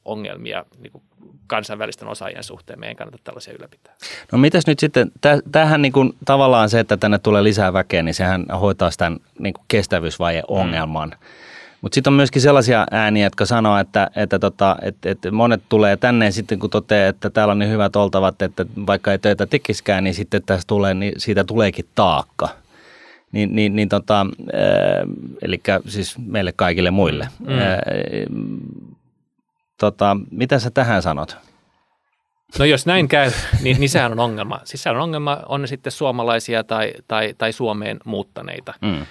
[0.06, 1.04] houkuttelevuusongelmia niin kuin
[1.48, 2.80] kansainvälisten osaajien suhteen.
[2.80, 3.94] Meidän kannata tällaisia ylläpitää.
[4.32, 5.12] No mitäs nyt sitten,
[5.52, 9.54] tähän niin kuin tavallaan se, että tänne tulee lisää väkeä, niin sehän hoitaa sitä niin
[9.54, 11.10] kuin kestävyysvaje-ongelman.
[11.10, 11.28] Mm.
[11.82, 15.98] Mutta sitten on myöskin sellaisia ääniä, jotka sanoo, että, että, tota, että, että monet tulee
[15.98, 20.04] tänne sitten kun toteaa, että täällä on niin hyvät oltavat, että vaikka ei töitä tekiskään,
[20.04, 22.50] niin sitten tästä tulee, niin siitä tuleekin taakka.
[23.32, 24.26] Niin, niin, niin tota,
[25.42, 27.28] eli siis meille kaikille muille.
[27.40, 27.60] Mm.
[27.60, 27.82] Ää,
[29.84, 31.38] tota, mitä sä tähän sanot?
[32.60, 33.32] No jos näin käy,
[33.62, 34.60] niin, niin sehän on ongelma.
[34.64, 38.74] Siis sehän on ongelma, on ne sitten suomalaisia tai, tai, tai Suomeen muuttaneita.
[38.82, 39.06] Mm.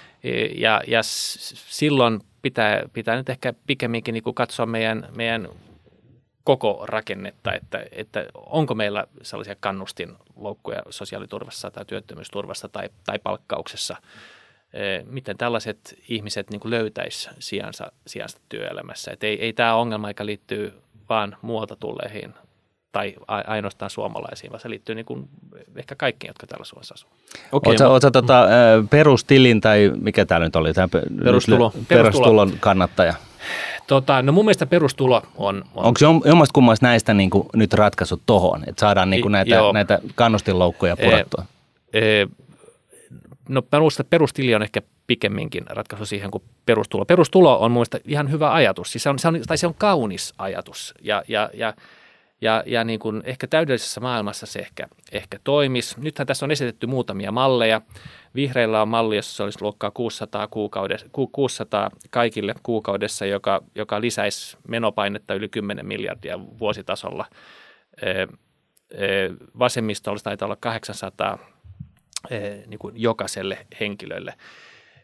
[0.55, 5.47] Ja, ja silloin pitää, pitää nyt ehkä pikemminkin niin katsoa meidän, meidän
[6.43, 13.95] koko rakennetta, että, että onko meillä sellaisia kannustinloukkuja sosiaaliturvassa tai työttömyysturvassa tai, tai palkkauksessa–
[15.05, 19.11] miten tällaiset ihmiset niin löytäisi sijansa, sijansa työelämässä.
[19.11, 20.73] Et ei, ei tämä ongelma, eikä liittyy
[21.09, 22.33] vaan muualta tulleihin
[22.91, 25.29] tai ainoastaan suomalaisiin, vaan se liittyy niin kuin
[25.75, 27.09] ehkä kaikkiin, jotka täällä Suomessa asuu.
[27.51, 28.11] Okay, Oletko mutta...
[28.11, 28.47] tota,
[28.89, 30.73] perustilin tai mikä tämä nyt oli?
[30.73, 30.87] Tämä
[31.23, 31.73] perustulo.
[31.87, 33.13] Perustulon kannattaja.
[33.87, 35.63] Tota, no mun mielestä perustulo on...
[35.75, 39.55] on Onko jommasta kummasta näistä niin kuin nyt ratkaisut tohon, että saadaan niin kuin näitä,
[39.73, 41.45] näitä kannustinloukkuja purettua?
[41.93, 42.27] E, e,
[43.49, 47.05] no perusta, perustili on ehkä pikemminkin ratkaisu siihen kuin perustulo.
[47.05, 50.33] Perustulo on mun ihan hyvä ajatus, siis se on, se on, tai se on kaunis
[50.37, 51.73] ajatus ja, ja, ja,
[52.41, 55.95] ja, ja niin kuin ehkä täydellisessä maailmassa se ehkä, ehkä toimisi.
[55.99, 57.81] Nythän tässä on esitetty muutamia malleja.
[58.35, 65.33] Vihreillä on malli, jossa olisi luokkaa 600, kuukaudessa, 600 kaikille kuukaudessa, joka, joka lisäisi menopainetta
[65.33, 67.25] yli 10 miljardia vuositasolla.
[69.59, 71.52] Vasemmistolla taitaa olla 800 Eh,
[72.67, 74.33] niin kuin jokaiselle henkilölle.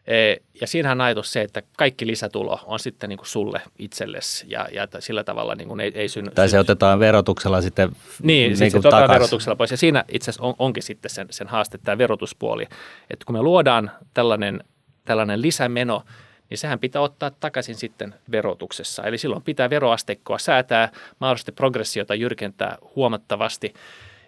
[0.06, 4.46] Eh, ja siinähän on ajatus se, että kaikki lisätulo on sitten niin kuin sulle itsellesi
[4.48, 6.30] ja, ja sillä tavalla niin kuin ei, ei synny.
[6.30, 6.60] Tai se synny.
[6.60, 7.90] otetaan verotuksella sitten
[8.22, 9.70] Niin, niin sit se otetaan verotuksella pois.
[9.70, 12.66] Ja siinä itse asiassa on, onkin sitten sen, sen haaste, tämä verotuspuoli.
[13.10, 14.64] Että kun me luodaan tällainen,
[15.04, 16.02] tällainen lisämeno,
[16.50, 19.02] niin sehän pitää ottaa takaisin sitten verotuksessa.
[19.02, 23.74] Eli silloin pitää veroasteikkoa säätää, mahdollisesti progressiota jyrkentää huomattavasti–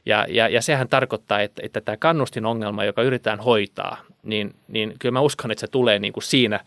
[0.06, 5.12] ja, ja, ja sehän tarkoittaa, että, että tämä kannustinongelma, joka yritetään hoitaa, niin, niin kyllä
[5.12, 6.60] mä uskon, että se tulee niin kuin siinä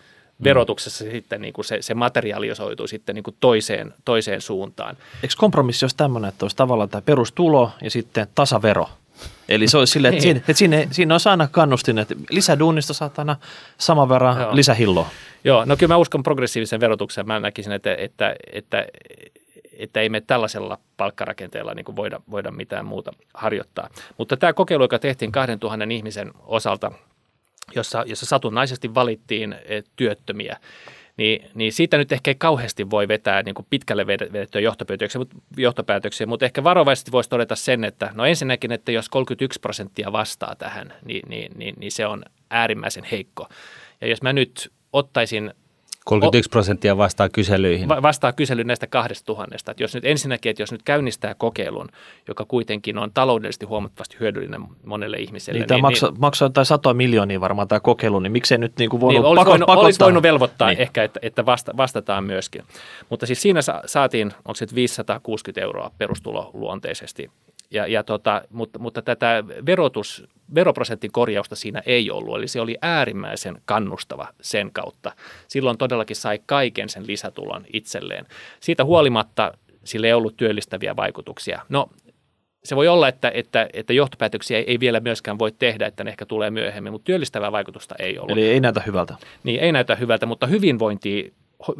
[0.43, 1.11] verotuksessa mm.
[1.11, 4.97] sitten niin kuin se, se materialisoituu sitten niin kuin toiseen, toiseen suuntaan.
[5.23, 8.89] Eikö kompromissi olisi tämmöinen, että olisi tavallaan tämä perustulo ja sitten tasavero?
[9.49, 13.19] Eli se olisi silleen, että, siinä, että siinä, siinä olisi aina kannustin, että lisäduunista saat
[13.19, 13.35] aina
[13.77, 14.55] saman verran Joo.
[14.55, 15.09] lisähilloa.
[15.43, 17.27] Joo, no kyllä mä uskon progressiivisen verotuksen.
[17.27, 18.85] Mä näkisin, että, että, että
[19.77, 23.89] että ei me tällaisella palkkarakenteella niin kuin voida, voida mitään muuta harjoittaa.
[24.17, 26.91] Mutta tämä kokeilu, joka tehtiin 2000 ihmisen osalta,
[27.75, 30.57] jossa, jossa satunnaisesti valittiin eh, työttömiä,
[31.17, 35.35] niin, niin siitä nyt ehkä ei kauheasti voi vetää niin kuin pitkälle vedettyä johtopäätöksiä, mutta,
[35.57, 40.55] johtopäätöksiä, mutta ehkä varovaisesti voisi todeta sen, että no ensinnäkin, että jos 31 prosenttia vastaa
[40.55, 43.47] tähän, niin, niin, niin, niin se on äärimmäisen heikko.
[44.01, 45.53] Ja jos mä nyt ottaisin
[46.05, 47.89] 31 prosenttia vastaa kyselyihin.
[47.89, 49.71] Vastaa kyselyyn näistä kahdesta tuhannesta.
[49.71, 51.89] Että jos nyt ensinnäkin, että jos nyt käynnistää kokeilun,
[52.27, 55.59] joka kuitenkin on taloudellisesti huomattavasti hyödyllinen monelle ihmiselle.
[55.59, 58.89] Niin, niin, maksaa, niin, maksaa jotain satoa miljoonia varmaan tämä kokeilu, niin miksei nyt niin
[58.89, 60.79] kuin voinut niin, olisi, voinut, olisi voinut velvoittaa niin.
[60.79, 62.63] ehkä, että, että vasta, vastataan myöskin.
[63.09, 67.31] Mutta siis siinä saatiin, onko se 560 euroa perustulo luonteisesti
[67.71, 72.77] Ja, ja tota, mutta, mutta tätä verotus, veroprosentin korjausta siinä ei ollut, eli se oli
[72.81, 75.11] äärimmäisen kannustava sen kautta.
[75.47, 78.25] Silloin todellakin sai kaiken sen lisätulon itselleen.
[78.59, 79.53] Siitä huolimatta
[79.83, 81.61] sille ei ollut työllistäviä vaikutuksia.
[81.69, 81.89] No
[82.63, 86.25] se voi olla, että, että, että johtopäätöksiä ei vielä myöskään voi tehdä, että ne ehkä
[86.25, 88.31] tulee myöhemmin, mutta työllistävää vaikutusta ei ollut.
[88.31, 89.15] Eli ei näytä hyvältä.
[89.43, 91.33] Niin, ei näytä hyvältä, mutta hyvinvointi,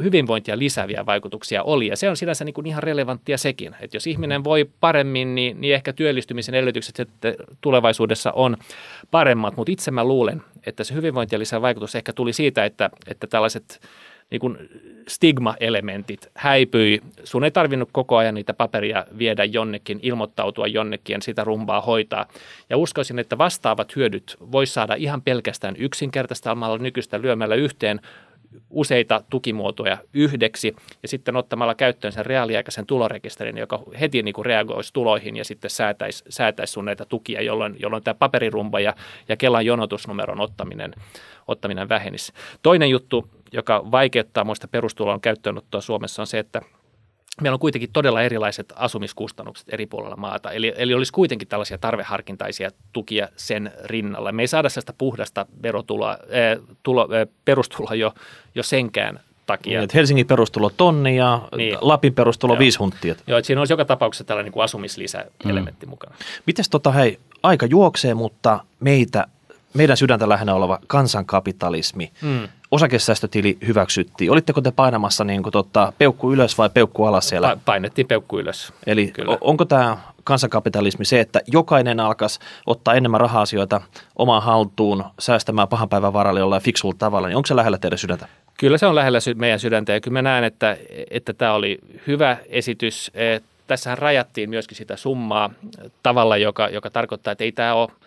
[0.04, 1.88] hyvinvointia lisääviä vaikutuksia oli.
[1.88, 5.62] Ja se on sinänsä niin kuin ihan relevanttia sekin, että jos ihminen voi paremmin, niin,
[5.62, 7.08] niin ehkä työllistymisen edellytykset
[7.62, 8.58] tulevaisuudessa on
[9.12, 9.58] paremmat.
[9.58, 13.82] Mutta itse mä luulen, että se hyvinvointia lisää vaikutus ehkä tuli siitä, että, että tällaiset
[14.32, 14.58] niin kuin
[15.08, 17.02] stigma-elementit häipyi.
[17.24, 22.26] Sun ei tarvinnut koko ajan niitä paperia viedä jonnekin, ilmoittautua jonnekin sitä rumbaa hoitaa.
[22.70, 28.02] Ja uskoisin, että vastaavat hyödyt voisi saada ihan pelkästään yksinkertaistamalla nykyistä lyömällä yhteen
[28.70, 34.94] useita tukimuotoja yhdeksi ja sitten ottamalla käyttöön sen reaaliaikaisen tulorekisterin, joka heti niin kuin reagoisi
[34.94, 38.94] tuloihin ja sitten säätäisi, säätäisi sun näitä tukia, jolloin, jolloin tämä paperirumba ja,
[39.30, 40.94] ja Kelan jonotusnumeron ottaminen,
[41.48, 42.34] ottaminen vähenisi.
[42.62, 46.62] Toinen juttu, joka vaikeuttaa muista perustulon käyttöönottoa Suomessa on se, että
[47.42, 50.52] meillä on kuitenkin todella erilaiset asumiskustannukset eri puolilla maata.
[50.52, 54.32] Eli, eli olisi kuitenkin tällaisia tarveharkintaisia tukia sen rinnalla.
[54.32, 58.14] Me ei saada sellaista puhdasta verotuloa, äh, tulo, äh, perustuloa jo,
[58.56, 59.80] jo senkään takia.
[59.80, 61.78] Niin, Helsingin perustulo tonni ja niin.
[61.82, 62.60] Lapin perustulo Joo.
[62.60, 63.16] viisi hunttia.
[63.28, 65.90] Joo, että siinä olisi joka tapauksessa tällainen niin asumislisäelementti mm.
[65.90, 66.16] mukana.
[66.46, 69.28] Mites tota, hei, aika juoksee, mutta meitä
[69.76, 72.12] meidän sydäntä lähinnä oleva kansankapitalismi.
[72.22, 72.48] Mm.
[72.76, 74.32] Osakesäästötili hyväksyttiin.
[74.32, 77.54] Olitteko te painamassa niin kuin, tota, peukku ylös vai peukku alas siellä?
[77.54, 78.74] Pa- painettiin peukku ylös.
[78.88, 79.38] Eli Kyllä.
[79.42, 83.82] onko tämä kansankapitalismi se, että jokainen alkaisi ottaa enemmän raha-asioita
[84.16, 88.28] omaan haltuun, säästämään pahan päivän varalle jollain fiksulla tavalla, niin onko se lähellä teidän sydäntä?
[88.58, 90.78] Kyllä se on lähellä meidän sydäntä ja kyllä mä näen, että,
[91.10, 93.12] että tämä oli hyvä esitys.
[93.68, 95.50] Tässähän rajattiin myöskin sitä summaa
[96.04, 97.90] tavalla, joka, joka tarkoittaa, että ei tämä ole–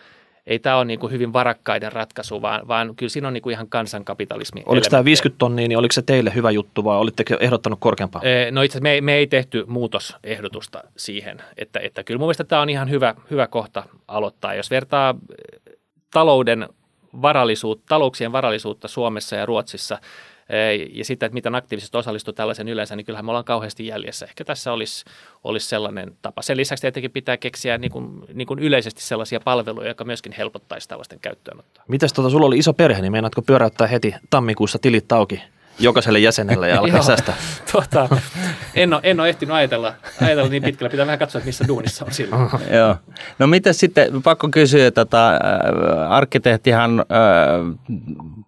[0.49, 3.53] ei tämä ole niin kuin hyvin varakkaiden ratkaisu, vaan, vaan kyllä siinä on niin kuin
[3.53, 4.63] ihan kansankapitalismi.
[4.65, 8.21] Oliko tämä 50 tonnia, niin oliko se teille hyvä juttu vai olitteko ehdottanut korkeampaa?
[8.51, 12.69] No itse me, me ei tehty muutosehdotusta siihen, että, että kyllä mun mielestä tämä on
[12.69, 14.53] ihan hyvä, hyvä kohta aloittaa.
[14.53, 15.15] Jos vertaa
[16.13, 16.69] talouden
[17.21, 19.99] varallisuutta, talouksien varallisuutta Suomessa ja Ruotsissa–
[20.93, 24.25] ja sitten, että miten aktiivisesti osallistuu tällaisen yleensä, niin kyllähän me ollaan kauheasti jäljessä.
[24.25, 25.05] Ehkä tässä olisi,
[25.43, 26.41] olisi sellainen tapa.
[26.41, 30.89] Sen lisäksi tietenkin pitää keksiä niin kuin, niin kuin yleisesti sellaisia palveluja, jotka myöskin helpottaisi
[30.89, 31.83] tällaisten käyttöönottoa.
[31.87, 35.41] Mitäs tuota, sulla oli iso perhe, niin meinaatko pyöräyttää heti tammikuussa tilit auki?
[35.79, 37.35] Jokaiselle jäsenelle ja alkaa säästää.
[37.71, 38.09] Tota,
[38.75, 40.89] en, ole, en ole ehtinyt ajatella, ajatella niin pitkällä.
[40.89, 42.49] Pitää vähän katsoa, että missä duunissa on silloin.
[42.71, 42.95] Joo.
[43.39, 45.39] No mitä sitten, pakko kysyä, tota, äh,
[46.11, 47.05] arkkitehtihan äh,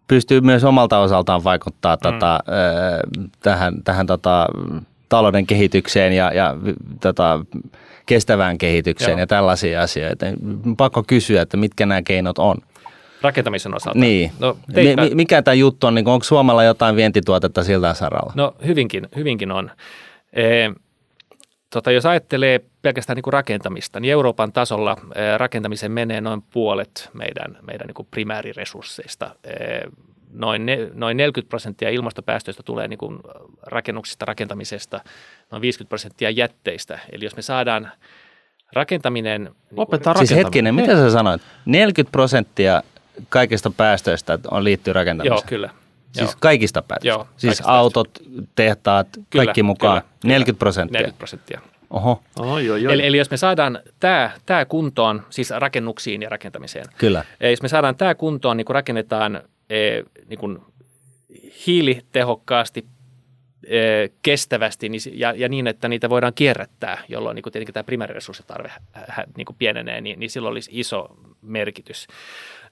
[0.08, 2.00] pystyy myös omalta osaltaan vaikuttaa mm.
[2.00, 4.48] tota, äh, tähän, tähän tota,
[5.10, 6.56] talouden kehitykseen ja, ja
[7.02, 7.46] tota,
[8.06, 9.20] kestävään kehitykseen Joo.
[9.20, 10.26] ja tällaisia asioita.
[10.78, 12.58] Pakko kysyä, että mitkä nämä keinot on
[13.22, 14.00] rakentamisen osalta.
[14.00, 14.32] Niin.
[14.40, 15.02] No, teipä...
[15.14, 15.96] Mikä tämä juttu on?
[15.96, 18.34] Niin onko Suomella jotain vientituotetta siltä saralla?
[18.36, 19.72] No hyvinkin, hyvinkin on.
[20.34, 20.44] E,
[21.70, 27.10] tota, jos ajattelee pelkästään niin kuin rakentamista, niin Euroopan tasolla e, rakentamisen menee noin puolet
[27.14, 29.36] meidän, meidän niin kuin primääriresursseista.
[29.44, 29.54] E,
[30.34, 33.20] noin, ne, noin 40 prosenttia ilmastopäästöistä tulee niin kuin
[33.62, 35.02] rakennuksista, rakentamisesta,
[35.52, 37.00] noin 50 prosenttia jätteistä.
[37.12, 37.92] Eli jos me saadaan
[38.74, 39.50] rakentaminen...
[39.78, 41.42] Opetetaan niin Siis hetkinen, mitä sä sanoit?
[41.66, 42.84] 40 prosenttia
[43.30, 45.36] kaikista päästöistä on liittyy rakentamiseen?
[45.36, 45.70] Joo, kyllä.
[46.12, 46.38] Siis Joo.
[46.40, 47.20] kaikista päästöistä?
[47.20, 48.10] Joo, siis autot,
[48.56, 50.02] tehtaat, kyllä, kaikki mukaan?
[50.02, 51.00] Kyllä, 40 prosenttia?
[51.00, 51.62] 40 prosenttia.
[51.90, 52.24] Oho.
[52.40, 52.94] Oi, oi, oi.
[52.94, 56.86] Eli, eli jos me saadaan tämä, tämä kuntoon, siis rakennuksiin ja rakentamiseen.
[56.98, 57.26] Kyllä.
[57.50, 60.66] Jos me saadaan tämä kuntoon, niin kun rakennetaan e, niin kun
[61.68, 62.86] hiilitehokkaasti,
[63.68, 63.78] e,
[64.22, 68.72] kestävästi niin, ja, ja niin, että niitä voidaan kierrättää, jolloin niin tietenkin tämä primääriresurssitarve
[69.38, 72.08] niin pienenee, niin, niin silloin olisi iso merkitys.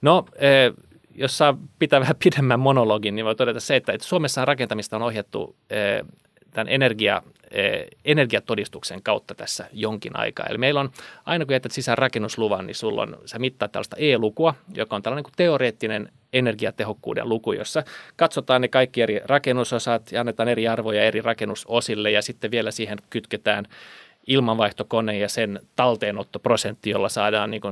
[0.02, 0.72] No, eh,
[1.14, 5.56] jos saa pitää vähän pidemmän monologin, niin voi todeta se, että Suomessa rakentamista on ohjattu
[5.70, 6.02] eh,
[6.50, 10.46] tämän energia, eh, energiatodistuksen kautta tässä jonkin aikaa.
[10.46, 10.90] Eli meillä on,
[11.26, 15.24] aina kun jätät sisään rakennusluvan, niin sulla on, sä mittaat tällaista E-lukua, joka on tällainen
[15.24, 17.82] kuin teoreettinen energiatehokkuuden luku, jossa
[18.16, 22.98] katsotaan ne kaikki eri rakennusosat ja annetaan eri arvoja eri rakennusosille ja sitten vielä siihen
[23.10, 23.64] kytketään
[24.26, 27.62] ilmanvaihtokone ja sen talteenottoprosentti, jolla saadaan niin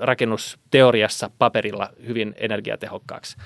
[0.00, 3.36] rakennusteoriassa paperilla hyvin energiatehokkaaksi.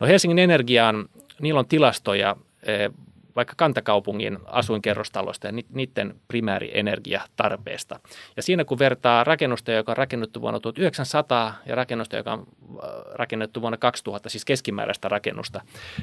[0.00, 1.08] No Helsingin Energiaan,
[1.40, 2.90] niillä on tilastoja eh,
[3.36, 8.00] vaikka kantakaupungin asuinkerrostaloista ja niiden primäärienergiatarpeesta.
[8.36, 12.90] Ja siinä kun vertaa rakennusta, joka on rakennettu vuonna 1900 ja rakennusta, joka on äh,
[13.14, 15.60] rakennettu vuonna 2000, siis keskimääräistä rakennusta,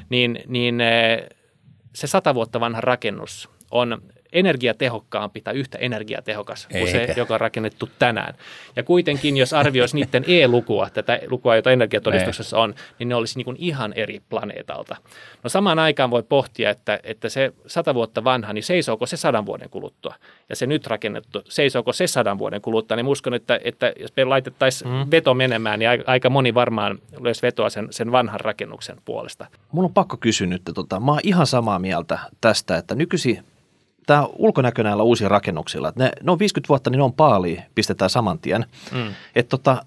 [0.08, 1.28] niin, niin eh,
[1.94, 4.02] se sata vuotta vanha rakennus on
[4.32, 7.14] energiatehokkaampi tai yhtä energiatehokas kuin se, Eikä.
[7.16, 8.34] joka on rakennettu tänään.
[8.76, 13.56] Ja kuitenkin, jos arvioisi niiden E-lukua, tätä lukua, jota energiatodistuksessa on, niin ne olisi niin
[13.58, 14.96] ihan eri planeetalta.
[15.44, 19.46] No samaan aikaan voi pohtia, että, että se sata vuotta vanha, niin seisooko se sadan
[19.46, 20.14] vuoden kuluttua?
[20.48, 22.96] Ja se nyt rakennettu, seisooko se sadan vuoden kuluttua?
[22.96, 25.10] Niin uskon, että, että jos me laitettaisiin mm.
[25.10, 29.46] veto menemään, niin aika, moni varmaan löisi vetoa sen, sen vanhan rakennuksen puolesta.
[29.72, 33.44] Mulla on pakko kysyä nyt, että tota, mä oon ihan samaa mieltä tästä, että nykyisin
[34.10, 37.62] tämä ulkonäkö näillä uusilla rakennuksilla, että ne, ne on 50 vuotta, niin ne on paali,
[37.74, 38.66] pistetään saman tien.
[38.92, 39.14] Mm.
[39.34, 39.84] Että tota,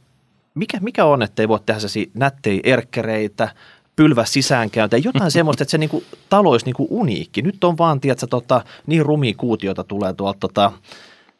[0.55, 3.49] mikä, mikä on, että ei voi tehdä sellaisia nättejä erkkereitä,
[3.95, 7.41] pylvä sisäänkäyntiä, jotain semmoista, että se niinku, talo olisi niinku uniikki.
[7.41, 10.71] Nyt on vaan, tiedätkö, tota, niin rumia kuutioita tulee tuolta tota,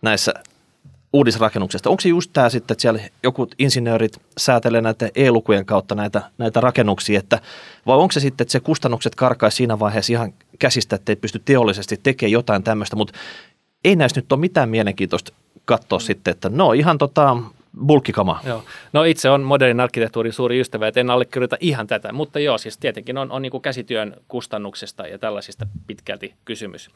[0.01, 0.33] näissä
[1.13, 1.89] uudisrakennuksesta.
[1.89, 6.61] Onko se just tämä sitten, että siellä joku insinöörit säätelee näitä e-lukujen kautta näitä, näitä
[6.61, 7.39] rakennuksia, että,
[7.85, 11.41] vai onko se sitten, että se kustannukset karkaisi siinä vaiheessa ihan käsistä, että ei pysty
[11.45, 13.13] teollisesti tekemään jotain tämmöistä, mutta
[13.83, 15.33] ei näissä nyt ole mitään mielenkiintoista
[15.65, 17.37] katsoa sitten, että no ihan tota
[17.87, 18.39] bulkkikama.
[18.45, 18.63] Joo.
[18.93, 22.77] No itse on modernin arkkitehtuurin suuri ystävä, että en allekirjoita ihan tätä, mutta joo, siis
[22.77, 26.89] tietenkin on, on niin kuin käsityön kustannuksesta ja tällaisista pitkälti kysymys.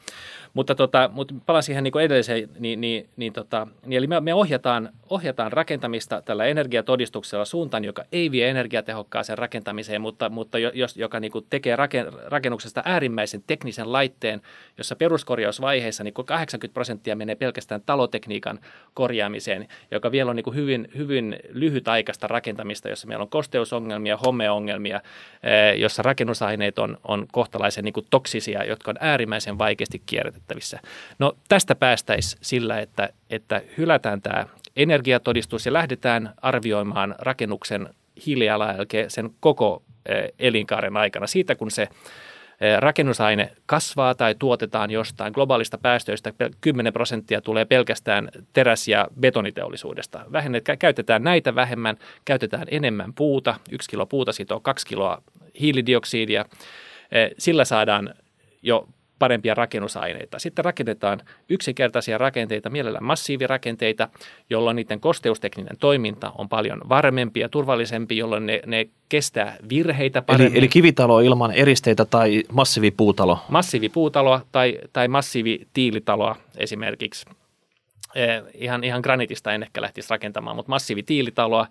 [0.54, 4.20] Mutta, tota, mutta palaan siihen niin kuin edelliseen, niin, niin, niin, tota, niin eli me,
[4.20, 10.96] me ohjataan, ohjataan rakentamista tällä energiatodistuksella suuntaan, joka ei vie energiatehokkaaseen rakentamiseen, mutta, mutta jos,
[10.96, 14.42] joka niin kuin tekee raken, rakennuksesta äärimmäisen teknisen laitteen,
[14.78, 18.60] jossa peruskorjausvaiheessa niin kuin 80 prosenttia menee pelkästään talotekniikan
[18.94, 25.00] korjaamiseen, joka vielä on niin kuin hyvin, hyvin lyhytaikaista rakentamista, jossa meillä on kosteusongelmia, homeongelmia,
[25.42, 30.80] eh, jossa rakennusaineet on, on kohtalaisen niin kuin toksisia, jotka on äärimmäisen vaikeasti kierrätettävissä.
[31.18, 34.46] No tästä päästäisiin sillä, että, että hylätään tämä
[34.76, 37.88] energiatodistus ja lähdetään arvioimaan rakennuksen
[38.26, 41.26] hiilijalanjälkeä sen koko eh, elinkaaren aikana.
[41.26, 41.88] Siitä kun se
[42.78, 50.24] rakennusaine kasvaa tai tuotetaan jostain globaalista päästöistä, 10 prosenttia tulee pelkästään teräs- ja betoniteollisuudesta.
[50.32, 55.22] Vähennet, käytetään näitä vähemmän, käytetään enemmän puuta, yksi kilo puuta sitoo kaksi kiloa
[55.60, 56.44] hiilidioksidia.
[57.38, 58.14] Sillä saadaan
[58.62, 58.88] jo
[59.18, 60.38] parempia rakennusaineita.
[60.38, 64.08] Sitten rakennetaan yksinkertaisia rakenteita, mielellään massiivirakenteita,
[64.50, 70.52] jolloin niiden kosteustekninen toiminta on paljon varmempi ja turvallisempi, jolloin ne, ne kestää virheitä paremmin.
[70.52, 73.38] Eli, eli kivitalo ilman eristeitä tai massiivipuutalo?
[73.48, 77.26] Massiivipuutaloa tai, tai massiivitiilitaloa esimerkiksi.
[78.14, 81.66] Eh, ihan, ihan granitista en ehkä lähtisi rakentamaan, mutta massiivitiilitaloa,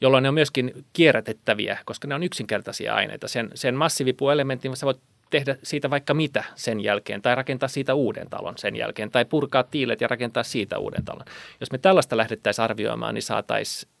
[0.00, 3.28] jolloin ne on myöskin kierrätettäviä, koska ne on yksinkertaisia aineita.
[3.28, 8.30] Sen, sen massiivipuuelementin sä voit tehdä siitä vaikka mitä sen jälkeen, tai rakentaa siitä uuden
[8.30, 11.24] talon sen jälkeen, tai purkaa tiilet ja rakentaa siitä uuden talon.
[11.60, 13.92] Jos me tällaista lähdettäisiin arvioimaan, niin saataisiin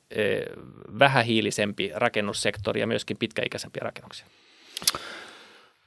[0.98, 4.26] vähähiilisempi rakennussektori ja myöskin pitkäikäisempiä rakennuksia.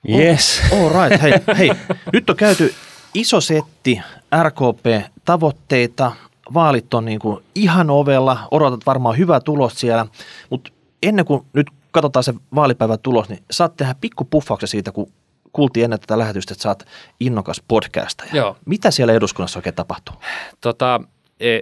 [0.09, 0.61] Yes.
[0.71, 1.21] All right.
[1.21, 1.71] Hei, hei,
[2.13, 2.73] nyt on käyty
[3.13, 4.01] iso setti
[4.43, 6.11] RKP-tavoitteita.
[6.53, 10.05] Vaalit on niin kuin ihan ovella, odotat varmaan hyvää tulos siellä,
[10.49, 10.71] mutta
[11.03, 15.11] ennen kuin nyt katsotaan se vaalipäivän tulos, niin saat tehdä pikku puffauksen siitä, kun
[15.53, 16.83] kuultiin ennen tätä lähetystä, että sä oot
[17.19, 18.31] innokas podcastaja.
[18.33, 18.57] Joo.
[18.65, 20.15] Mitä siellä eduskunnassa oikein tapahtuu?
[20.61, 21.01] Tota,
[21.39, 21.59] e,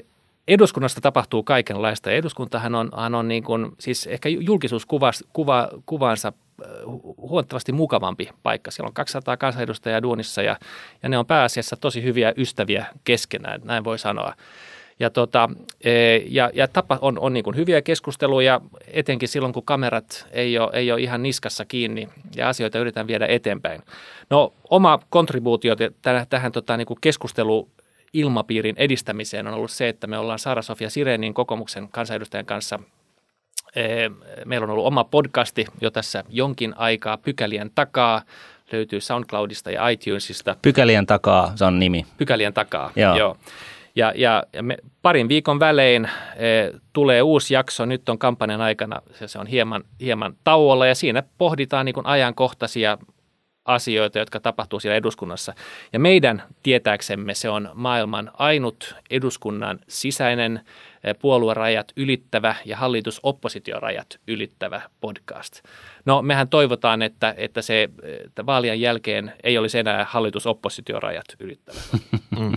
[0.48, 2.12] eduskunnasta tapahtuu kaikenlaista.
[2.12, 6.34] Eduskuntahan on, hän on niin kuin, siis ehkä julkisuuskuvaansa kuva, kuvaansa
[7.18, 8.72] huomattavasti mukavampi paikka.
[8.72, 10.58] Siellä on 200 kansanedustajaa duunissa ja,
[11.04, 14.34] ja ne on pääasiassa tosi hyviä ystäviä keskenään, näin voi sanoa.
[15.00, 15.50] Ja, tota,
[15.82, 20.60] e, ja, ja tapa on, on niin kuin hyviä keskusteluja, etenkin silloin, kun kamerat ei
[20.60, 23.82] ole, ei ole ihan niskassa kiinni ja asioita yritetään viedä eteenpäin.
[24.30, 27.70] No oma kontribuutio tähän, tähän tota, niin kuin keskustelu
[28.14, 32.80] ilmapiirin edistämiseen on ollut se, että me ollaan Saara-Sofia Sirenin kokoomuksen kansanedustajan kanssa
[33.76, 34.10] e,
[34.46, 38.22] Meillä on ollut oma podcasti jo tässä jonkin aikaa pykälien takaa.
[38.72, 40.56] Löytyy SoundCloudista ja iTunesista.
[40.62, 42.06] Pykälien takaa, se on nimi.
[42.18, 43.18] Pykälien takaa, joo.
[43.18, 43.38] joo.
[43.96, 47.86] Ja, ja, ja me, parin viikon välein e, tulee uusi jakso.
[47.86, 52.06] Nyt on kampanjan aikana, se, se on hieman, hieman tauolla ja siinä pohditaan niin kuin
[52.06, 52.98] ajankohtaisia
[53.66, 55.54] asioita, jotka tapahtuu siellä eduskunnassa.
[55.94, 60.62] Ja meidän tietääksemme se on maailman ainut eduskunnan sisäinen
[61.22, 65.62] puoluerajat ylittävä ja hallitus-oppositiorajat ylittävä podcast.
[66.06, 67.90] No mehän toivotaan, että, että se
[68.26, 71.80] että vaalien jälkeen ei olisi enää hallitus-oppositiorajat ylittävä.
[72.40, 72.54] Mm.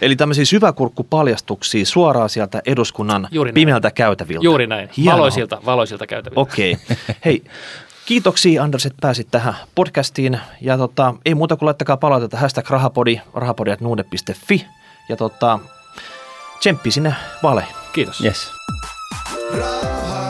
[0.00, 3.54] Eli tämmöisiä syväkurkkupaljastuksia suoraan sieltä eduskunnan Juuri näin.
[3.54, 4.44] pimeältä käytäviltä.
[4.44, 5.14] Juuri näin, Hienoa.
[5.14, 6.40] valoisilta, valoisilta käytäviltä.
[6.40, 6.72] Okei.
[6.72, 6.96] Okay.
[7.24, 7.44] Hei,
[8.06, 10.40] kiitoksia Anders, että pääsit tähän podcastiin.
[10.60, 14.66] Ja tota, ei muuta kuin laittakaa palautetta hashtag rahapodi, rahapodi.nuude.fi.
[15.08, 15.58] Ja tota,
[16.60, 17.83] tsemppi sinne vaaleihin.
[17.94, 18.20] Kiitos.
[18.20, 18.52] Yes.
[19.54, 20.23] Rahaa.